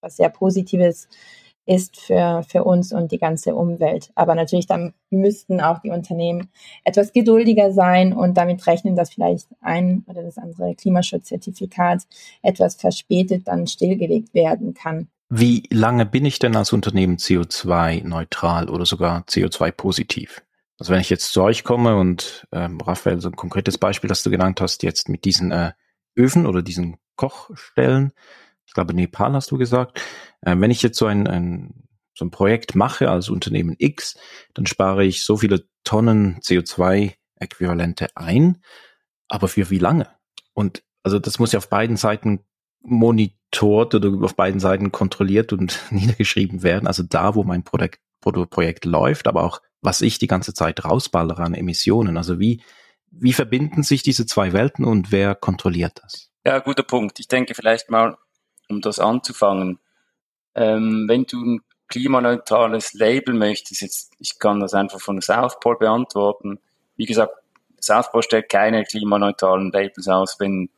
[0.00, 1.08] was sehr Positives ist
[1.96, 4.10] für, für uns und die ganze Umwelt.
[4.14, 6.48] Aber natürlich, dann müssten auch die Unternehmen
[6.84, 12.04] etwas geduldiger sein und damit rechnen, dass vielleicht ein oder das andere Klimaschutzzertifikat
[12.42, 15.08] etwas verspätet dann stillgelegt werden kann.
[15.28, 20.42] Wie lange bin ich denn als Unternehmen CO2-neutral oder sogar CO2-positiv?
[20.78, 24.22] Also wenn ich jetzt zu euch komme und ähm, Raphael, so ein konkretes Beispiel, das
[24.22, 25.72] du genannt hast, jetzt mit diesen äh,
[26.16, 28.12] Öfen oder diesen Kochstellen,
[28.66, 30.02] ich glaube Nepal hast du gesagt,
[30.42, 34.18] äh, wenn ich jetzt so ein, ein, so ein Projekt mache als Unternehmen X,
[34.54, 38.62] dann spare ich so viele Tonnen CO2-Äquivalente ein,
[39.28, 40.08] aber für wie lange?
[40.54, 42.44] Und also das muss ja auf beiden Seiten
[42.80, 46.86] monitort oder auf beiden Seiten kontrolliert und niedergeschrieben werden.
[46.86, 51.42] Also da, wo mein Projekt, Projekt läuft, aber auch was ich die ganze Zeit rausballere
[51.42, 52.16] an Emissionen.
[52.16, 52.62] Also wie,
[53.10, 56.30] wie verbinden sich diese zwei Welten und wer kontrolliert das?
[56.44, 57.20] Ja, guter Punkt.
[57.20, 58.16] Ich denke vielleicht mal
[58.68, 59.78] um das anzufangen.
[60.54, 66.58] Ähm, wenn du ein klimaneutrales Label möchtest, jetzt, ich kann das einfach von Southpol beantworten.
[66.96, 67.32] Wie gesagt,
[67.80, 70.40] Southpol stellt keine klimaneutralen Labels aus.
[70.40, 70.70] Wenn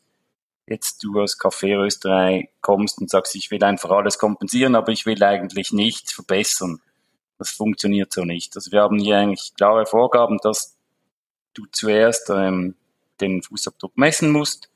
[0.66, 5.22] jetzt du aus Kaffeerösterei kommst und sagst, ich will einfach alles kompensieren, aber ich will
[5.22, 6.80] eigentlich nichts verbessern.
[7.38, 8.54] Das funktioniert so nicht.
[8.56, 10.76] Also wir haben hier eigentlich klare Vorgaben, dass
[11.54, 12.74] du zuerst ähm,
[13.20, 14.68] den Fußabdruck messen musst,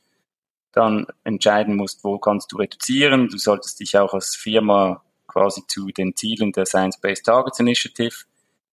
[0.73, 3.29] dann entscheiden musst, wo kannst du reduzieren.
[3.29, 8.15] Du solltest dich auch als Firma quasi zu den Zielen der Science-Based Targets Initiative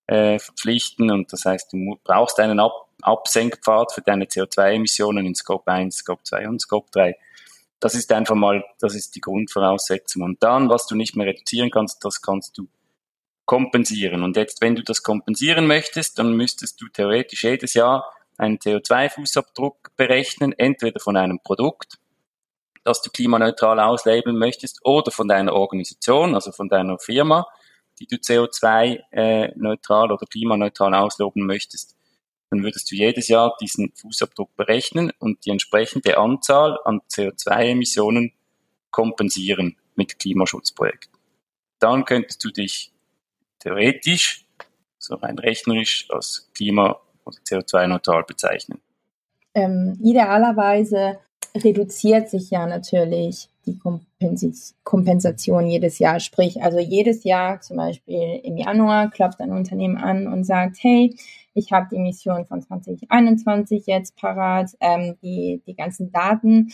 [0.07, 1.11] äh, verpflichten.
[1.11, 6.21] Und das heißt, du brauchst einen Ab Absenkpfad für deine CO2-Emissionen in Scope 1, Scope
[6.23, 7.15] 2 und Scope 3.
[7.79, 10.23] Das ist einfach mal, das ist die Grundvoraussetzung.
[10.23, 12.67] Und dann, was du nicht mehr reduzieren kannst, das kannst du
[13.45, 14.21] kompensieren.
[14.21, 18.03] Und jetzt, wenn du das kompensieren möchtest, dann müsstest du theoretisch jedes Jahr
[18.39, 21.99] einen CO2-Fußabdruck berechnen, entweder von einem Produkt,
[22.83, 27.45] das du klimaneutral auslabeln möchtest, oder von deiner Organisation, also von deiner Firma,
[27.99, 31.97] die du CO2-neutral äh, oder klimaneutral ausloben möchtest.
[32.49, 38.33] Dann würdest du jedes Jahr diesen Fußabdruck berechnen und die entsprechende Anzahl an CO2-Emissionen
[38.89, 41.19] kompensieren mit Klimaschutzprojekten.
[41.79, 42.91] Dann könntest du dich
[43.59, 44.45] theoretisch,
[44.97, 48.79] so rein rechnerisch, als Klima- oder CO2-neutral bezeichnen.
[49.55, 51.19] Ähm, idealerweise
[51.55, 53.79] reduziert sich ja natürlich die
[54.83, 56.19] Kompensation jedes Jahr.
[56.19, 61.15] Sprich, also jedes Jahr, zum Beispiel im Januar, klopft ein Unternehmen an und sagt, hey,
[61.53, 66.71] ich habe die Emissionen von 2021 jetzt parat, ähm, die, die ganzen Daten.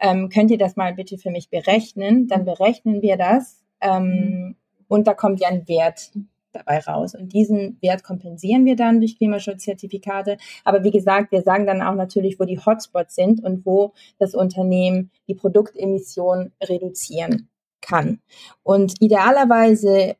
[0.00, 2.28] Ähm, könnt ihr das mal bitte für mich berechnen?
[2.28, 6.10] Dann berechnen wir das ähm, und da kommt ja ein Wert
[6.52, 7.14] dabei raus.
[7.14, 10.38] Und diesen Wert kompensieren wir dann durch Klimaschutzzertifikate.
[10.64, 14.34] Aber wie gesagt, wir sagen dann auch natürlich, wo die Hotspots sind und wo das
[14.34, 17.48] Unternehmen die Produktemission reduzieren
[17.80, 18.20] kann.
[18.62, 20.16] Und idealerweise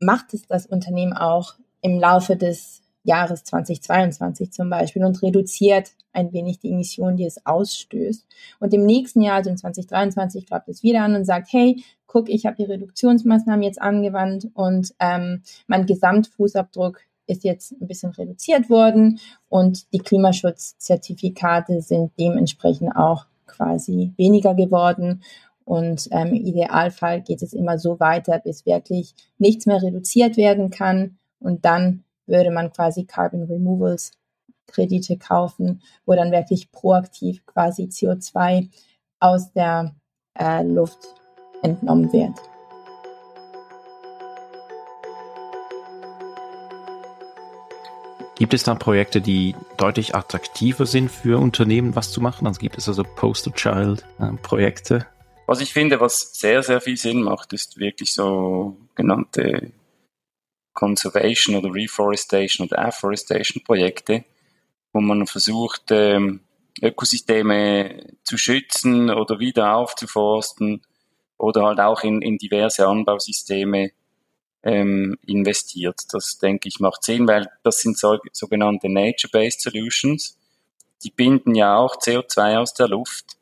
[0.00, 6.32] macht es das Unternehmen auch im Laufe des Jahres 2022 zum Beispiel und reduziert ein
[6.32, 8.26] wenig die Emissionen, die es ausstößt.
[8.60, 12.28] Und im nächsten Jahr, also in 2023, klappt es wieder an und sagt, hey, guck,
[12.28, 18.68] ich habe die Reduktionsmaßnahmen jetzt angewandt und ähm, mein Gesamtfußabdruck ist jetzt ein bisschen reduziert
[18.70, 25.22] worden und die Klimaschutzzertifikate sind dementsprechend auch quasi weniger geworden.
[25.64, 30.70] Und ähm, im Idealfall geht es immer so weiter, bis wirklich nichts mehr reduziert werden
[30.70, 31.16] kann.
[31.40, 34.12] Und dann würde man quasi Carbon Removals
[34.66, 38.68] Kredite kaufen, wo dann wirklich proaktiv quasi CO2
[39.20, 39.94] aus der
[40.38, 40.98] äh, Luft
[41.62, 42.34] entnommen wird.
[48.36, 52.48] Gibt es da Projekte, die deutlich attraktiver sind für Unternehmen, was zu machen?
[52.48, 55.06] Also gibt es also Poster Child äh, Projekte?
[55.46, 59.70] Was ich finde, was sehr, sehr viel Sinn macht, ist wirklich so genannte
[60.74, 64.24] Conservation oder Reforestation oder Afforestation Projekte,
[64.92, 66.40] wo man versucht, ähm,
[66.82, 70.82] Ökosysteme zu schützen oder wieder aufzuforsten
[71.38, 73.92] oder halt auch in, in diverse Anbausysteme
[74.64, 76.00] ähm, investiert.
[76.10, 80.38] Das denke ich macht Sinn, weil das sind so, sogenannte Nature-Based Solutions.
[81.04, 83.36] Die binden ja auch CO2 aus der Luft.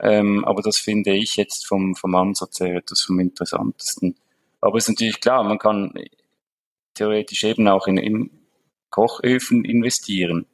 [0.00, 4.16] Ähm, aber das finde ich jetzt vom, vom Ansatz her etwas vom interessantesten.
[4.60, 5.92] Aber es ist natürlich klar, man kann
[6.94, 8.30] theoretisch eben auch in, in
[8.90, 10.46] Kochöfen investieren.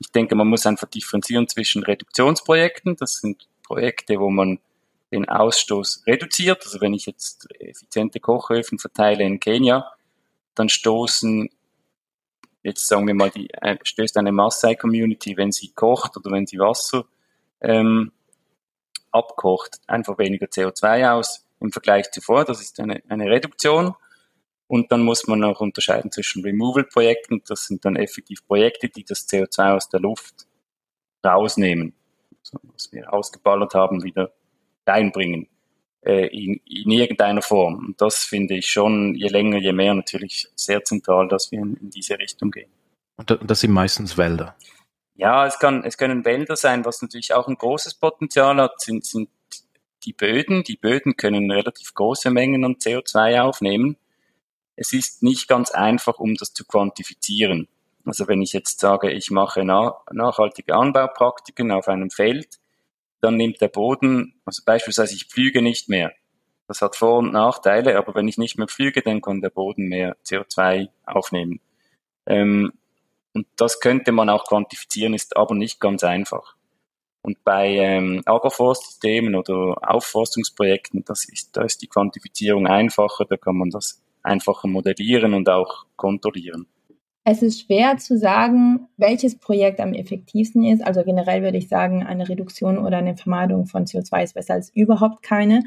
[0.00, 2.96] Ich denke, man muss einfach differenzieren zwischen Reduktionsprojekten.
[2.96, 4.58] Das sind Projekte, wo man
[5.12, 6.64] den Ausstoß reduziert.
[6.64, 9.92] Also wenn ich jetzt effiziente Kochöfen verteile in Kenia,
[10.54, 11.48] dann stoßen
[12.62, 16.58] jetzt sagen wir mal, die äh, stößt eine Maasai-Community, wenn sie kocht oder wenn sie
[16.58, 17.04] Wasser
[17.60, 18.12] ähm,
[19.10, 22.44] abkocht, einfach weniger CO2 aus im Vergleich zuvor.
[22.44, 23.94] Das ist eine, eine Reduktion.
[24.72, 27.42] Und dann muss man auch unterscheiden zwischen Removal-Projekten.
[27.46, 30.46] Das sind dann effektiv Projekte, die das CO2 aus der Luft
[31.22, 31.92] rausnehmen.
[32.38, 34.32] Also, was wir ausgeballert haben, wieder
[34.86, 35.46] reinbringen.
[36.00, 37.84] Äh, in, in irgendeiner Form.
[37.88, 41.76] Und das finde ich schon, je länger, je mehr natürlich sehr zentral, dass wir in,
[41.76, 42.70] in diese Richtung gehen.
[43.18, 44.56] Und das sind meistens Wälder.
[45.16, 49.04] Ja, es kann, es können Wälder sein, was natürlich auch ein großes Potenzial hat, sind,
[49.04, 49.28] sind
[50.04, 50.64] die Böden.
[50.64, 53.98] Die Böden können relativ große Mengen an CO2 aufnehmen
[54.82, 57.68] es ist nicht ganz einfach, um das zu quantifizieren.
[58.04, 62.58] Also wenn ich jetzt sage, ich mache nachhaltige Anbaupraktiken auf einem Feld,
[63.20, 66.12] dann nimmt der Boden, also beispielsweise ich pflüge nicht mehr.
[66.66, 69.86] Das hat Vor- und Nachteile, aber wenn ich nicht mehr pflüge, dann kann der Boden
[69.86, 71.60] mehr CO2 aufnehmen.
[72.26, 72.72] Ähm,
[73.34, 76.56] und das könnte man auch quantifizieren, ist aber nicht ganz einfach.
[77.22, 83.56] Und bei ähm, Agroforstsystemen oder Aufforstungsprojekten, das ist, da ist die Quantifizierung einfacher, da kann
[83.56, 86.66] man das einfacher modellieren und auch kontrollieren.
[87.24, 90.84] Es ist schwer zu sagen, welches Projekt am effektivsten ist.
[90.84, 94.74] Also generell würde ich sagen, eine Reduktion oder eine Vermeidung von CO2 ist besser als
[94.74, 95.62] überhaupt keine.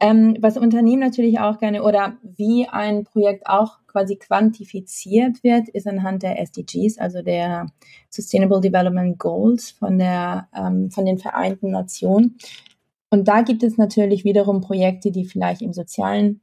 [0.00, 5.86] Ähm, was Unternehmen natürlich auch gerne oder wie ein Projekt auch quasi quantifiziert wird, ist
[5.86, 7.68] anhand der SDGs, also der
[8.10, 12.36] Sustainable Development Goals von der ähm, von den Vereinten Nationen.
[13.08, 16.40] Und da gibt es natürlich wiederum Projekte, die vielleicht im sozialen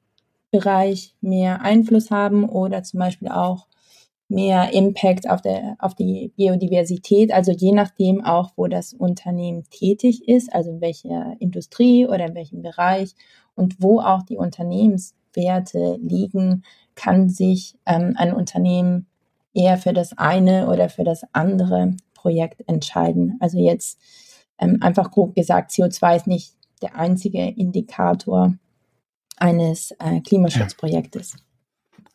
[0.52, 3.68] Bereich mehr Einfluss haben oder zum Beispiel auch
[4.32, 10.28] mehr Impact auf, der, auf die Biodiversität, also je nachdem auch, wo das Unternehmen tätig
[10.28, 13.14] ist, also in welcher Industrie oder in welchem Bereich
[13.56, 16.64] und wo auch die Unternehmens Werte liegen,
[16.96, 19.08] kann sich ähm, ein Unternehmen
[19.54, 23.38] eher für das eine oder für das andere Projekt entscheiden.
[23.40, 24.00] Also jetzt
[24.60, 28.54] ähm, einfach grob gesagt, CO2 ist nicht der einzige Indikator
[29.42, 31.36] eines äh, Klimaschutzprojektes.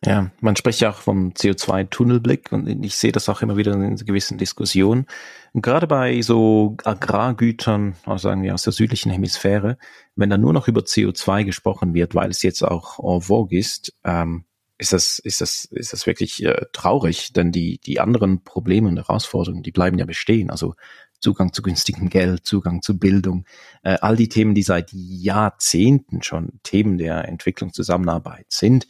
[0.05, 3.95] Ja, man spricht ja auch vom CO2-Tunnelblick und ich sehe das auch immer wieder in
[3.95, 5.07] gewissen Diskussionen.
[5.53, 9.77] Und gerade bei so Agrargütern, also sagen wir aus der südlichen Hemisphäre,
[10.15, 13.93] wenn da nur noch über CO2 gesprochen wird, weil es jetzt auch en vogue ist,
[14.03, 14.45] ähm,
[14.77, 18.97] ist das, ist das, ist das wirklich äh, traurig, denn die, die anderen Probleme und
[18.97, 20.51] Herausforderungen, die bleiben ja bestehen.
[20.51, 20.75] Also
[21.19, 23.45] Zugang zu günstigem Geld, Zugang zu Bildung,
[23.83, 28.87] äh, all die Themen, die seit Jahrzehnten schon Themen der Entwicklungszusammenarbeit sind,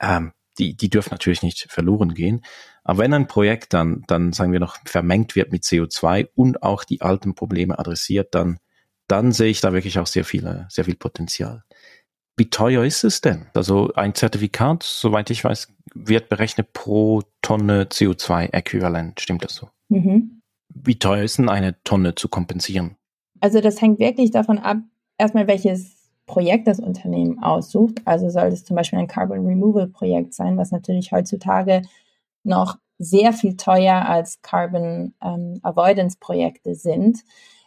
[0.00, 2.42] ähm, die, die dürfen natürlich nicht verloren gehen.
[2.84, 6.84] Aber wenn ein Projekt dann, dann sagen wir noch, vermengt wird mit CO2 und auch
[6.84, 8.58] die alten Probleme adressiert, dann,
[9.06, 11.64] dann sehe ich da wirklich auch sehr viel, sehr viel Potenzial.
[12.36, 13.46] Wie teuer ist es denn?
[13.54, 19.20] Also ein Zertifikat, soweit ich weiß, wird berechnet pro Tonne CO2-Äquivalent.
[19.20, 19.68] Stimmt das so?
[19.88, 20.39] Mhm.
[20.74, 22.96] Wie teuer ist denn eine Tonne zu kompensieren?
[23.40, 24.78] Also das hängt wirklich davon ab,
[25.18, 28.02] erstmal welches Projekt das Unternehmen aussucht.
[28.04, 31.82] Also soll es zum Beispiel ein Carbon Removal Projekt sein, was natürlich heutzutage
[32.44, 37.18] noch sehr viel teuer als Carbon ähm, Avoidance Projekte sind,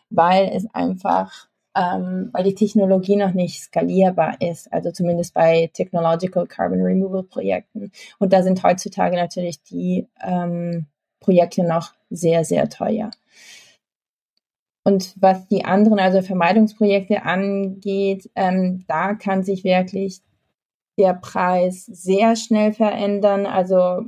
[0.09, 6.45] weil es einfach, ähm, weil die Technologie noch nicht skalierbar ist, also zumindest bei Technological
[6.45, 7.91] Carbon Removal Projekten.
[8.19, 10.85] Und da sind heutzutage natürlich die ähm,
[11.19, 13.11] Projekte noch sehr, sehr teuer.
[14.85, 20.21] Und was die anderen, also Vermeidungsprojekte angeht, ähm, da kann sich wirklich
[20.97, 23.45] der Preis sehr schnell verändern.
[23.45, 24.05] Also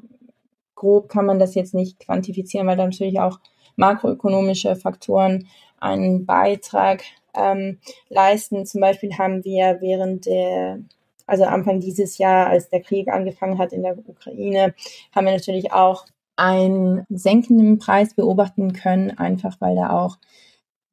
[0.75, 3.39] grob kann man das jetzt nicht quantifizieren, weil da natürlich auch
[3.77, 5.47] makroökonomische Faktoren
[5.79, 8.65] einen Beitrag ähm, leisten.
[8.65, 10.79] Zum Beispiel haben wir während der,
[11.25, 14.75] also Anfang dieses Jahr, als der Krieg angefangen hat in der Ukraine,
[15.13, 16.05] haben wir natürlich auch
[16.35, 20.17] einen senkenden Preis beobachten können, einfach weil da auch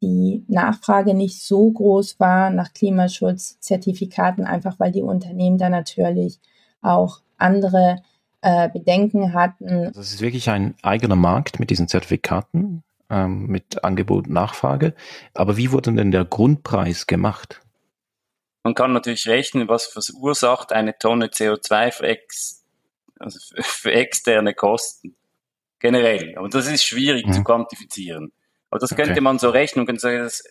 [0.03, 6.41] die Nachfrage nicht so groß war nach Klimaschutzzertifikaten, einfach weil die Unternehmen da natürlich
[6.81, 8.03] auch andere
[8.41, 9.93] äh, Bedenken hatten.
[9.95, 14.95] Das ist wirklich ein eigener Markt mit diesen Zertifikaten, ähm, mit Angebot und Nachfrage.
[15.35, 17.61] Aber wie wurde denn der Grundpreis gemacht?
[18.65, 22.65] Man kann natürlich rechnen, was verursacht eine Tonne CO2 für, ex,
[23.19, 25.17] also für externe Kosten
[25.83, 26.35] generell.
[26.39, 27.33] Aber das ist schwierig mhm.
[27.33, 28.33] zu quantifizieren.
[28.71, 29.21] Aber das könnte okay.
[29.21, 30.43] man so rechnen und sagen, das,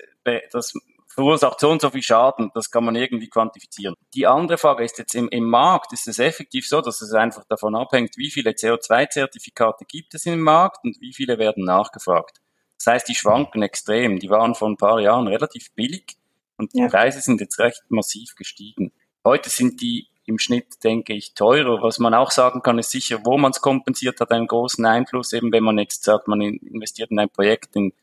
[0.51, 0.73] das
[1.07, 3.95] verursacht so und so viel Schaden, das kann man irgendwie quantifizieren.
[4.13, 7.43] Die andere Frage ist jetzt im, im Markt, ist es effektiv so, dass es einfach
[7.49, 12.37] davon abhängt, wie viele CO2-Zertifikate gibt es im Markt und wie viele werden nachgefragt.
[12.77, 14.19] Das heißt, die schwanken extrem.
[14.19, 16.17] Die waren vor ein paar Jahren relativ billig
[16.57, 16.87] und die ja.
[16.87, 18.91] Preise sind jetzt recht massiv gestiegen.
[19.25, 21.81] Heute sind die im Schnitt, denke ich, teurer.
[21.81, 25.33] Was man auch sagen kann, ist sicher, wo man es kompensiert, hat einen großen Einfluss.
[25.33, 27.93] Eben wenn man jetzt sagt, man investiert in ein Projekt in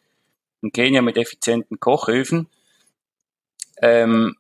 [0.60, 2.48] in Kenia mit effizienten Kochöfen.
[3.80, 4.36] Ähm,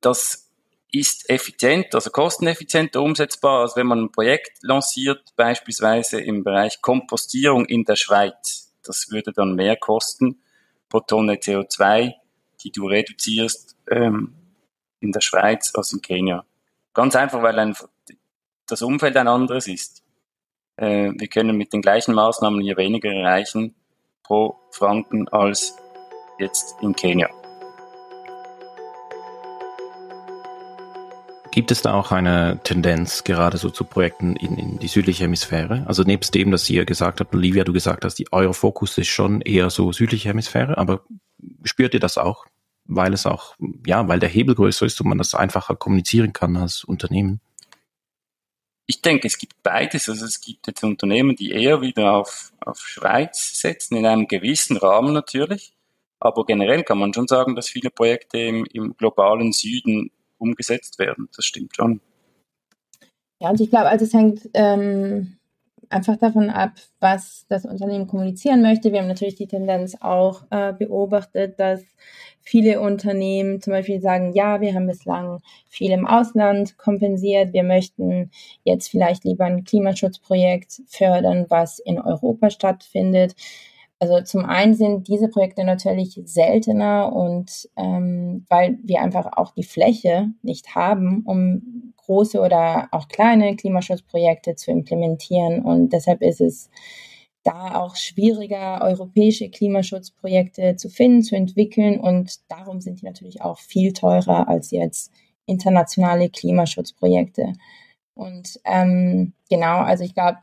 [0.00, 0.50] das
[0.90, 7.64] ist effizient, also kosteneffizient umsetzbar, als wenn man ein Projekt lanciert, beispielsweise im Bereich Kompostierung
[7.66, 8.74] in der Schweiz.
[8.82, 10.42] Das würde dann mehr kosten
[10.88, 12.12] pro Tonne CO2,
[12.62, 14.34] die du reduzierst ähm,
[15.00, 16.44] in der Schweiz als in Kenia.
[16.94, 17.74] Ganz einfach, weil ein,
[18.66, 20.02] das Umfeld ein anderes ist.
[20.76, 23.74] Äh, wir können mit den gleichen Maßnahmen hier weniger erreichen
[24.22, 25.76] pro Franken als
[26.38, 27.30] jetzt in Kenia.
[31.50, 35.84] Gibt es da auch eine Tendenz gerade so zu Projekten in, in die südliche Hemisphäre?
[35.86, 39.08] Also nebst dem, dass ihr gesagt habt, Olivia, du gesagt hast, die, euer Fokus ist
[39.08, 41.04] schon eher so südliche Hemisphäre, aber
[41.64, 42.46] spürt ihr das auch?
[42.84, 43.54] Weil es auch,
[43.86, 47.40] ja, weil der Hebel größer ist und man das einfacher kommunizieren kann als Unternehmen?
[48.86, 50.08] Ich denke, es gibt beides.
[50.08, 54.76] Also es gibt jetzt Unternehmen, die eher wieder auf, auf Schweiz setzen, in einem gewissen
[54.76, 55.74] Rahmen natürlich.
[56.18, 61.28] Aber generell kann man schon sagen, dass viele Projekte im, im globalen Süden umgesetzt werden.
[61.34, 62.00] Das stimmt schon.
[63.40, 65.36] Ja, und ich glaube, also es hängt ähm,
[65.92, 68.92] einfach davon ab, was das Unternehmen kommunizieren möchte.
[68.92, 71.82] Wir haben natürlich die Tendenz auch äh, beobachtet, dass
[72.40, 78.30] viele Unternehmen zum Beispiel sagen, ja, wir haben bislang viel im Ausland kompensiert, wir möchten
[78.64, 83.34] jetzt vielleicht lieber ein Klimaschutzprojekt fördern, was in Europa stattfindet.
[83.98, 89.62] Also zum einen sind diese Projekte natürlich seltener und ähm, weil wir einfach auch die
[89.62, 95.62] Fläche nicht haben, um große oder auch kleine Klimaschutzprojekte zu implementieren.
[95.62, 96.70] Und deshalb ist es
[97.44, 101.98] da auch schwieriger, europäische Klimaschutzprojekte zu finden, zu entwickeln.
[101.98, 105.12] Und darum sind die natürlich auch viel teurer als jetzt
[105.46, 107.52] internationale Klimaschutzprojekte.
[108.14, 110.38] Und ähm, genau, also ich glaube,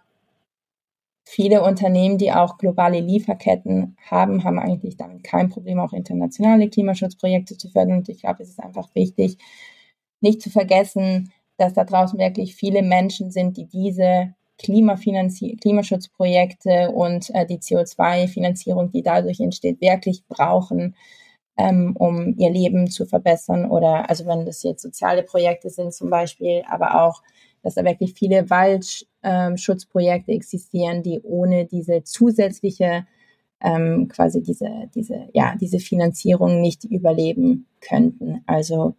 [1.25, 7.55] viele Unternehmen, die auch globale Lieferketten haben, haben eigentlich damit kein Problem, auch internationale Klimaschutzprojekte
[7.57, 7.99] zu fördern.
[7.99, 9.37] Und ich glaube, es ist einfach wichtig,
[10.21, 17.45] nicht zu vergessen, dass da draußen wirklich viele Menschen sind, die diese Klimaschutzprojekte und äh,
[17.45, 20.95] die CO2-Finanzierung, die dadurch entsteht, wirklich brauchen,
[21.57, 23.69] ähm, um ihr Leben zu verbessern.
[23.69, 27.21] Oder also wenn das jetzt soziale Projekte sind zum Beispiel, aber auch,
[27.61, 33.05] dass da wirklich viele Waldschutzprojekte ähm, existieren, die ohne diese zusätzliche
[33.61, 38.41] ähm, quasi diese, diese, ja, diese Finanzierung nicht überleben könnten.
[38.45, 38.95] Also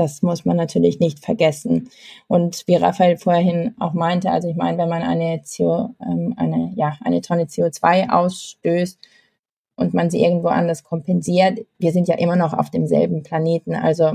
[0.00, 1.90] das muss man natürlich nicht vergessen.
[2.26, 6.72] Und wie Raphael vorhin auch meinte, also ich meine, wenn man eine, CO, ähm, eine,
[6.74, 8.98] ja, eine Tonne CO2 ausstößt
[9.76, 13.74] und man sie irgendwo anders kompensiert, wir sind ja immer noch auf demselben Planeten.
[13.74, 14.14] Also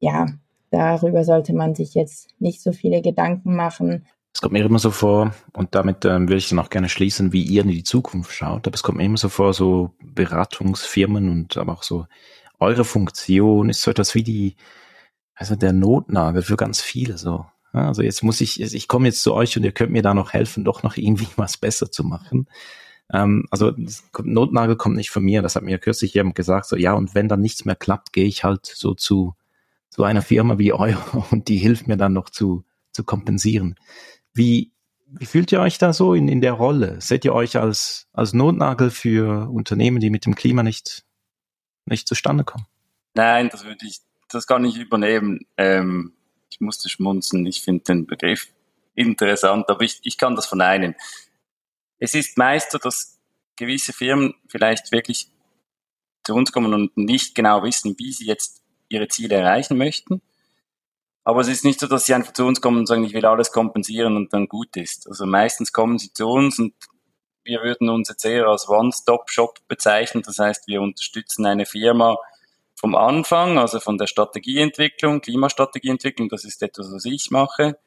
[0.00, 0.26] ja,
[0.72, 4.06] darüber sollte man sich jetzt nicht so viele Gedanken machen.
[4.34, 7.32] Es kommt mir immer so vor, und damit ähm, würde ich dann auch gerne schließen,
[7.32, 8.66] wie ihr in die Zukunft schaut.
[8.66, 12.06] Aber es kommt mir immer so vor, so Beratungsfirmen und aber auch so
[12.58, 14.56] eure Funktion ist so etwas wie die,
[15.34, 17.46] also der Notnagel für ganz viele so.
[17.72, 20.32] Also jetzt muss ich, ich komme jetzt zu euch und ihr könnt mir da noch
[20.32, 22.48] helfen, doch noch irgendwie was besser zu machen.
[23.12, 23.72] Ähm, also
[24.22, 27.28] Notnagel kommt nicht von mir, das hat mir kürzlich jemand gesagt, so ja, und wenn
[27.28, 29.34] dann nichts mehr klappt, gehe ich halt so zu,
[29.90, 30.98] zu einer Firma wie euer
[31.30, 33.76] und die hilft mir dann noch zu, zu kompensieren.
[34.34, 34.72] Wie,
[35.06, 37.00] wie fühlt ihr euch da so in, in der Rolle?
[37.00, 41.04] Seht ihr euch als, als Notnagel für Unternehmen, die mit dem Klima nicht
[41.88, 42.66] nicht zustande kommen.
[43.14, 45.46] Nein, das würde ich, das kann ich übernehmen.
[45.56, 46.12] Ähm,
[46.50, 47.46] ich musste schmunzen.
[47.46, 48.48] Ich finde den Begriff
[48.94, 50.94] interessant, aber ich, ich kann das verneinen.
[51.98, 53.18] Es ist meist so, dass
[53.56, 55.28] gewisse Firmen vielleicht wirklich
[56.24, 60.20] zu uns kommen und nicht genau wissen, wie sie jetzt ihre Ziele erreichen möchten.
[61.24, 63.26] Aber es ist nicht so, dass sie einfach zu uns kommen und sagen, ich will
[63.26, 65.06] alles kompensieren und dann gut ist.
[65.08, 66.74] Also meistens kommen sie zu uns und
[67.48, 70.22] wir würden uns jetzt eher als One-Stop-Shop bezeichnen.
[70.24, 72.18] Das heißt, wir unterstützen eine Firma
[72.76, 77.78] vom Anfang, also von der Strategieentwicklung, Klimastrategieentwicklung, das ist etwas, was ich mache.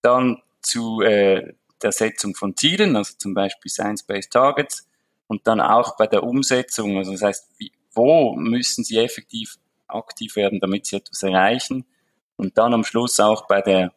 [0.00, 1.52] Dann zu äh,
[1.82, 4.88] der Setzung von Zielen, also zum Beispiel Science-Based Targets.
[5.28, 10.36] Und dann auch bei der Umsetzung, also das heißt, wie, wo müssen sie effektiv aktiv
[10.36, 11.84] werden, damit sie etwas erreichen.
[12.36, 13.92] Und dann am Schluss auch bei der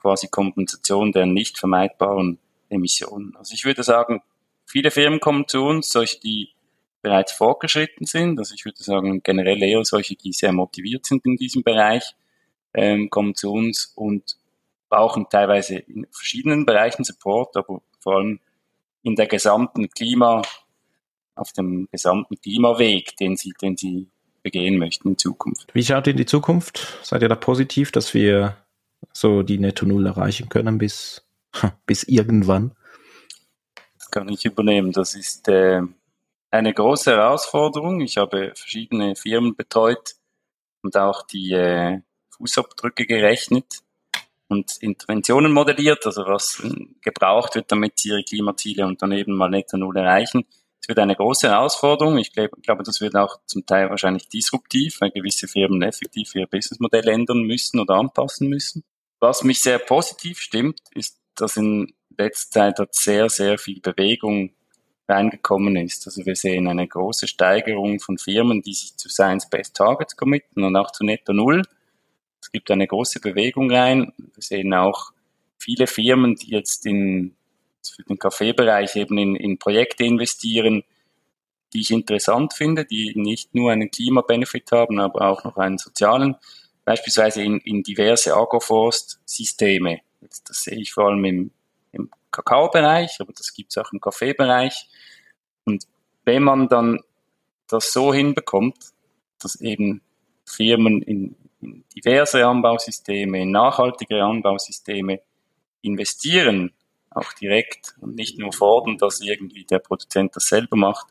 [0.00, 2.38] quasi Kompensation der nicht vermeidbaren
[2.68, 3.34] Emissionen.
[3.36, 4.22] Also ich würde sagen,
[4.66, 6.50] Viele Firmen kommen zu uns, solche, die
[7.02, 8.38] bereits fortgeschritten sind.
[8.38, 12.14] Also ich würde sagen, generell eher solche, die sehr motiviert sind in diesem Bereich,
[12.72, 14.36] ähm, kommen zu uns und
[14.88, 18.40] brauchen teilweise in verschiedenen Bereichen Support, aber vor allem
[19.02, 20.42] in der gesamten Klima,
[21.34, 24.08] auf dem gesamten Klimaweg, den sie, den sie
[24.42, 25.74] begehen möchten in Zukunft.
[25.74, 26.98] Wie schaut in die Zukunft?
[27.02, 28.56] Seid ihr da positiv, dass wir
[29.12, 31.26] so die Netto Null erreichen können bis,
[31.86, 32.72] bis irgendwann?
[34.14, 34.92] Kann ich übernehmen.
[34.92, 35.82] Das ist äh,
[36.50, 38.00] eine große Herausforderung.
[38.00, 40.14] Ich habe verschiedene Firmen betreut
[40.82, 42.00] und auch die äh,
[42.30, 43.82] Fußabdrücke gerechnet
[44.48, 46.62] und Interventionen modelliert, also was
[47.02, 50.44] gebraucht wird, damit sie ihre Klimaziele und daneben mal netto null erreichen.
[50.80, 52.18] Es wird eine große Herausforderung.
[52.18, 56.46] Ich glaube, glaube, das wird auch zum Teil wahrscheinlich disruptiv, weil gewisse Firmen effektiv ihr
[56.46, 58.84] Businessmodell ändern müssen oder anpassen müssen.
[59.18, 64.50] Was mich sehr positiv stimmt, ist, dass in letzter Zeit hat sehr, sehr viel Bewegung
[65.08, 66.06] reingekommen ist.
[66.06, 70.76] Also wir sehen eine große Steigerung von Firmen, die sich zu Science-Based Targets committen und
[70.76, 71.62] auch zu Netto Null.
[72.40, 74.12] Es gibt eine große Bewegung rein.
[74.16, 75.12] Wir sehen auch
[75.58, 77.34] viele Firmen, die jetzt in,
[77.82, 80.84] für den Kaffeebereich eben in, in Projekte investieren,
[81.72, 86.36] die ich interessant finde, die nicht nur einen Klimabenefit haben, aber auch noch einen sozialen,
[86.84, 90.00] beispielsweise in, in diverse Agroforst-Systeme.
[90.20, 91.50] Das sehe ich vor allem im
[92.34, 94.88] Kakaobereich, aber das gibt es auch im Kaffeebereich.
[95.64, 95.84] Und
[96.24, 97.00] wenn man dann
[97.68, 98.76] das so hinbekommt,
[99.40, 100.02] dass eben
[100.44, 105.20] Firmen in, in diverse Anbausysteme, in nachhaltige Anbausysteme
[105.82, 106.72] investieren,
[107.10, 111.06] auch direkt und nicht nur fordern, dass irgendwie der Produzent das selber macht,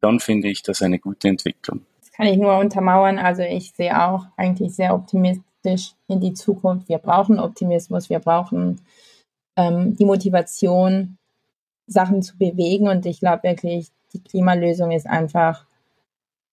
[0.00, 1.86] dann finde ich das eine gute Entwicklung.
[2.00, 3.18] Das kann ich nur untermauern.
[3.18, 6.88] Also ich sehe auch eigentlich sehr optimistisch in die Zukunft.
[6.88, 8.80] Wir brauchen Optimismus, wir brauchen
[9.56, 11.18] ähm, die Motivation,
[11.86, 12.88] Sachen zu bewegen.
[12.88, 15.66] Und ich glaube wirklich, die Klimalösung ist einfach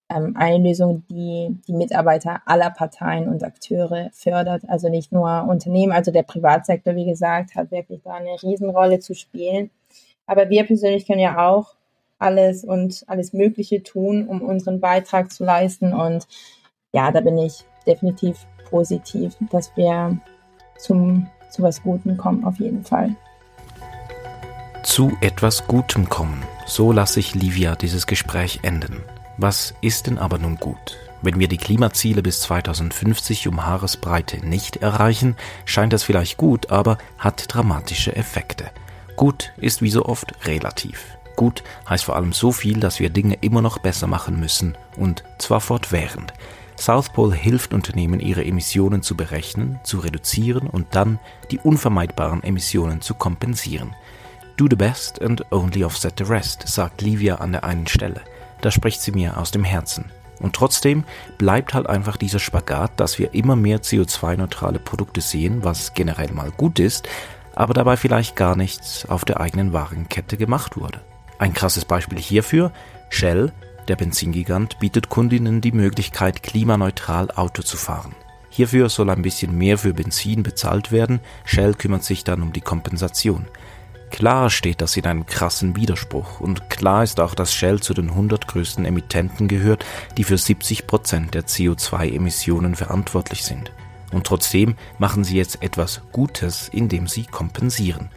[0.10, 4.64] ähm, eine Lösung, die die Mitarbeiter aller Parteien und Akteure fördert.
[4.68, 9.14] Also nicht nur Unternehmen, also der Privatsektor, wie gesagt, hat wirklich da eine Riesenrolle zu
[9.14, 9.70] spielen.
[10.26, 11.76] Aber wir persönlich können ja auch
[12.20, 15.94] alles und alles Mögliche tun, um unseren Beitrag zu leisten.
[15.94, 16.28] Und
[16.92, 20.20] ja, da bin ich definitiv positiv, dass wir
[20.78, 23.16] zum, zu was Gutem kommen, auf jeden Fall.
[24.84, 26.44] Zu etwas Gutem kommen.
[26.66, 29.04] So lasse ich Livia dieses Gespräch enden.
[29.38, 30.98] Was ist denn aber nun gut?
[31.22, 35.36] Wenn wir die Klimaziele bis 2050 um Haaresbreite nicht erreichen,
[35.66, 38.72] scheint das vielleicht gut, aber hat dramatische Effekte.
[39.18, 41.18] Gut ist wie so oft relativ.
[41.36, 45.24] Gut heißt vor allem so viel, dass wir Dinge immer noch besser machen müssen und
[45.38, 46.34] zwar fortwährend.
[46.80, 51.20] South Pole hilft Unternehmen, ihre Emissionen zu berechnen, zu reduzieren und dann
[51.52, 53.94] die unvermeidbaren Emissionen zu kompensieren.
[54.56, 58.22] Do the best and only offset the rest, sagt Livia an der einen Stelle.
[58.62, 60.06] Da spricht sie mir aus dem Herzen.
[60.40, 61.04] Und trotzdem
[61.38, 66.52] bleibt halt einfach dieser Spagat, dass wir immer mehr CO2-neutrale Produkte sehen, was generell mal
[66.52, 67.10] gut ist,
[67.56, 71.02] aber dabei vielleicht gar nichts auf der eigenen Warenkette gemacht wurde.
[71.40, 72.72] Ein krasses Beispiel hierfür,
[73.10, 73.52] Shell
[73.90, 78.16] der Benzingigant bietet Kundinnen die Möglichkeit, klimaneutral Auto zu fahren.
[78.50, 82.62] Hierfür soll ein bisschen mehr für Benzin bezahlt werden, Shell kümmert sich dann um die
[82.62, 83.46] Kompensation.
[84.12, 88.10] Klar steht das in einem krassen Widerspruch und klar ist auch, dass Shell zu den
[88.10, 89.86] 100 größten Emittenten gehört,
[90.18, 93.72] die für 70 Prozent der CO2-Emissionen verantwortlich sind.
[94.12, 98.10] Und trotzdem machen sie jetzt etwas Gutes, indem sie kompensieren.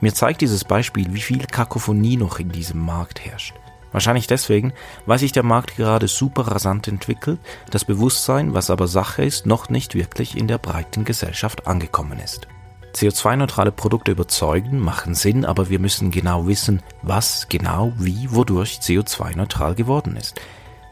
[0.00, 3.54] Mir zeigt dieses Beispiel, wie viel Kakophonie noch in diesem Markt herrscht.
[3.98, 4.72] Wahrscheinlich deswegen,
[5.06, 7.40] weil sich der Markt gerade super rasant entwickelt,
[7.72, 12.46] das Bewusstsein, was aber Sache ist, noch nicht wirklich in der breiten Gesellschaft angekommen ist.
[12.94, 19.74] CO2-neutrale Produkte überzeugen, machen Sinn, aber wir müssen genau wissen, was genau, wie, wodurch CO2-neutral
[19.74, 20.40] geworden ist.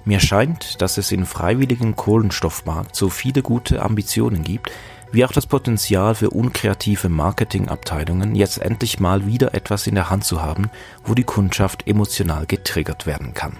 [0.04, 4.72] Mir scheint, dass es im freiwilligen Kohlenstoffmarkt so viele gute Ambitionen gibt,
[5.12, 10.24] wie auch das Potenzial für unkreative Marketingabteilungen, jetzt endlich mal wieder etwas in der Hand
[10.24, 10.70] zu haben,
[11.04, 13.56] wo die Kundschaft emotional getriggert werden kann.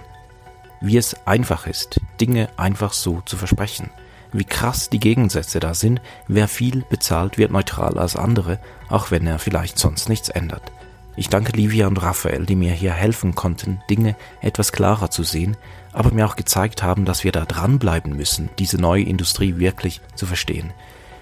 [0.81, 3.89] Wie es einfach ist, Dinge einfach so zu versprechen.
[4.33, 9.25] Wie krass die Gegensätze da sind, wer viel bezahlt, wird neutral als andere, auch wenn
[9.25, 10.71] er vielleicht sonst nichts ändert.
[11.15, 15.57] Ich danke Livia und Raphael, die mir hier helfen konnten, Dinge etwas klarer zu sehen,
[15.91, 20.27] aber mir auch gezeigt haben, dass wir da dranbleiben müssen, diese neue Industrie wirklich zu
[20.27, 20.73] verstehen.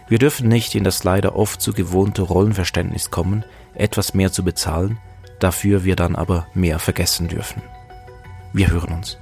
[0.07, 3.43] Wir dürfen nicht in das leider oft zu gewohnte Rollenverständnis kommen,
[3.73, 4.99] etwas mehr zu bezahlen,
[5.39, 7.61] dafür wir dann aber mehr vergessen dürfen.
[8.53, 9.17] Wir hören uns.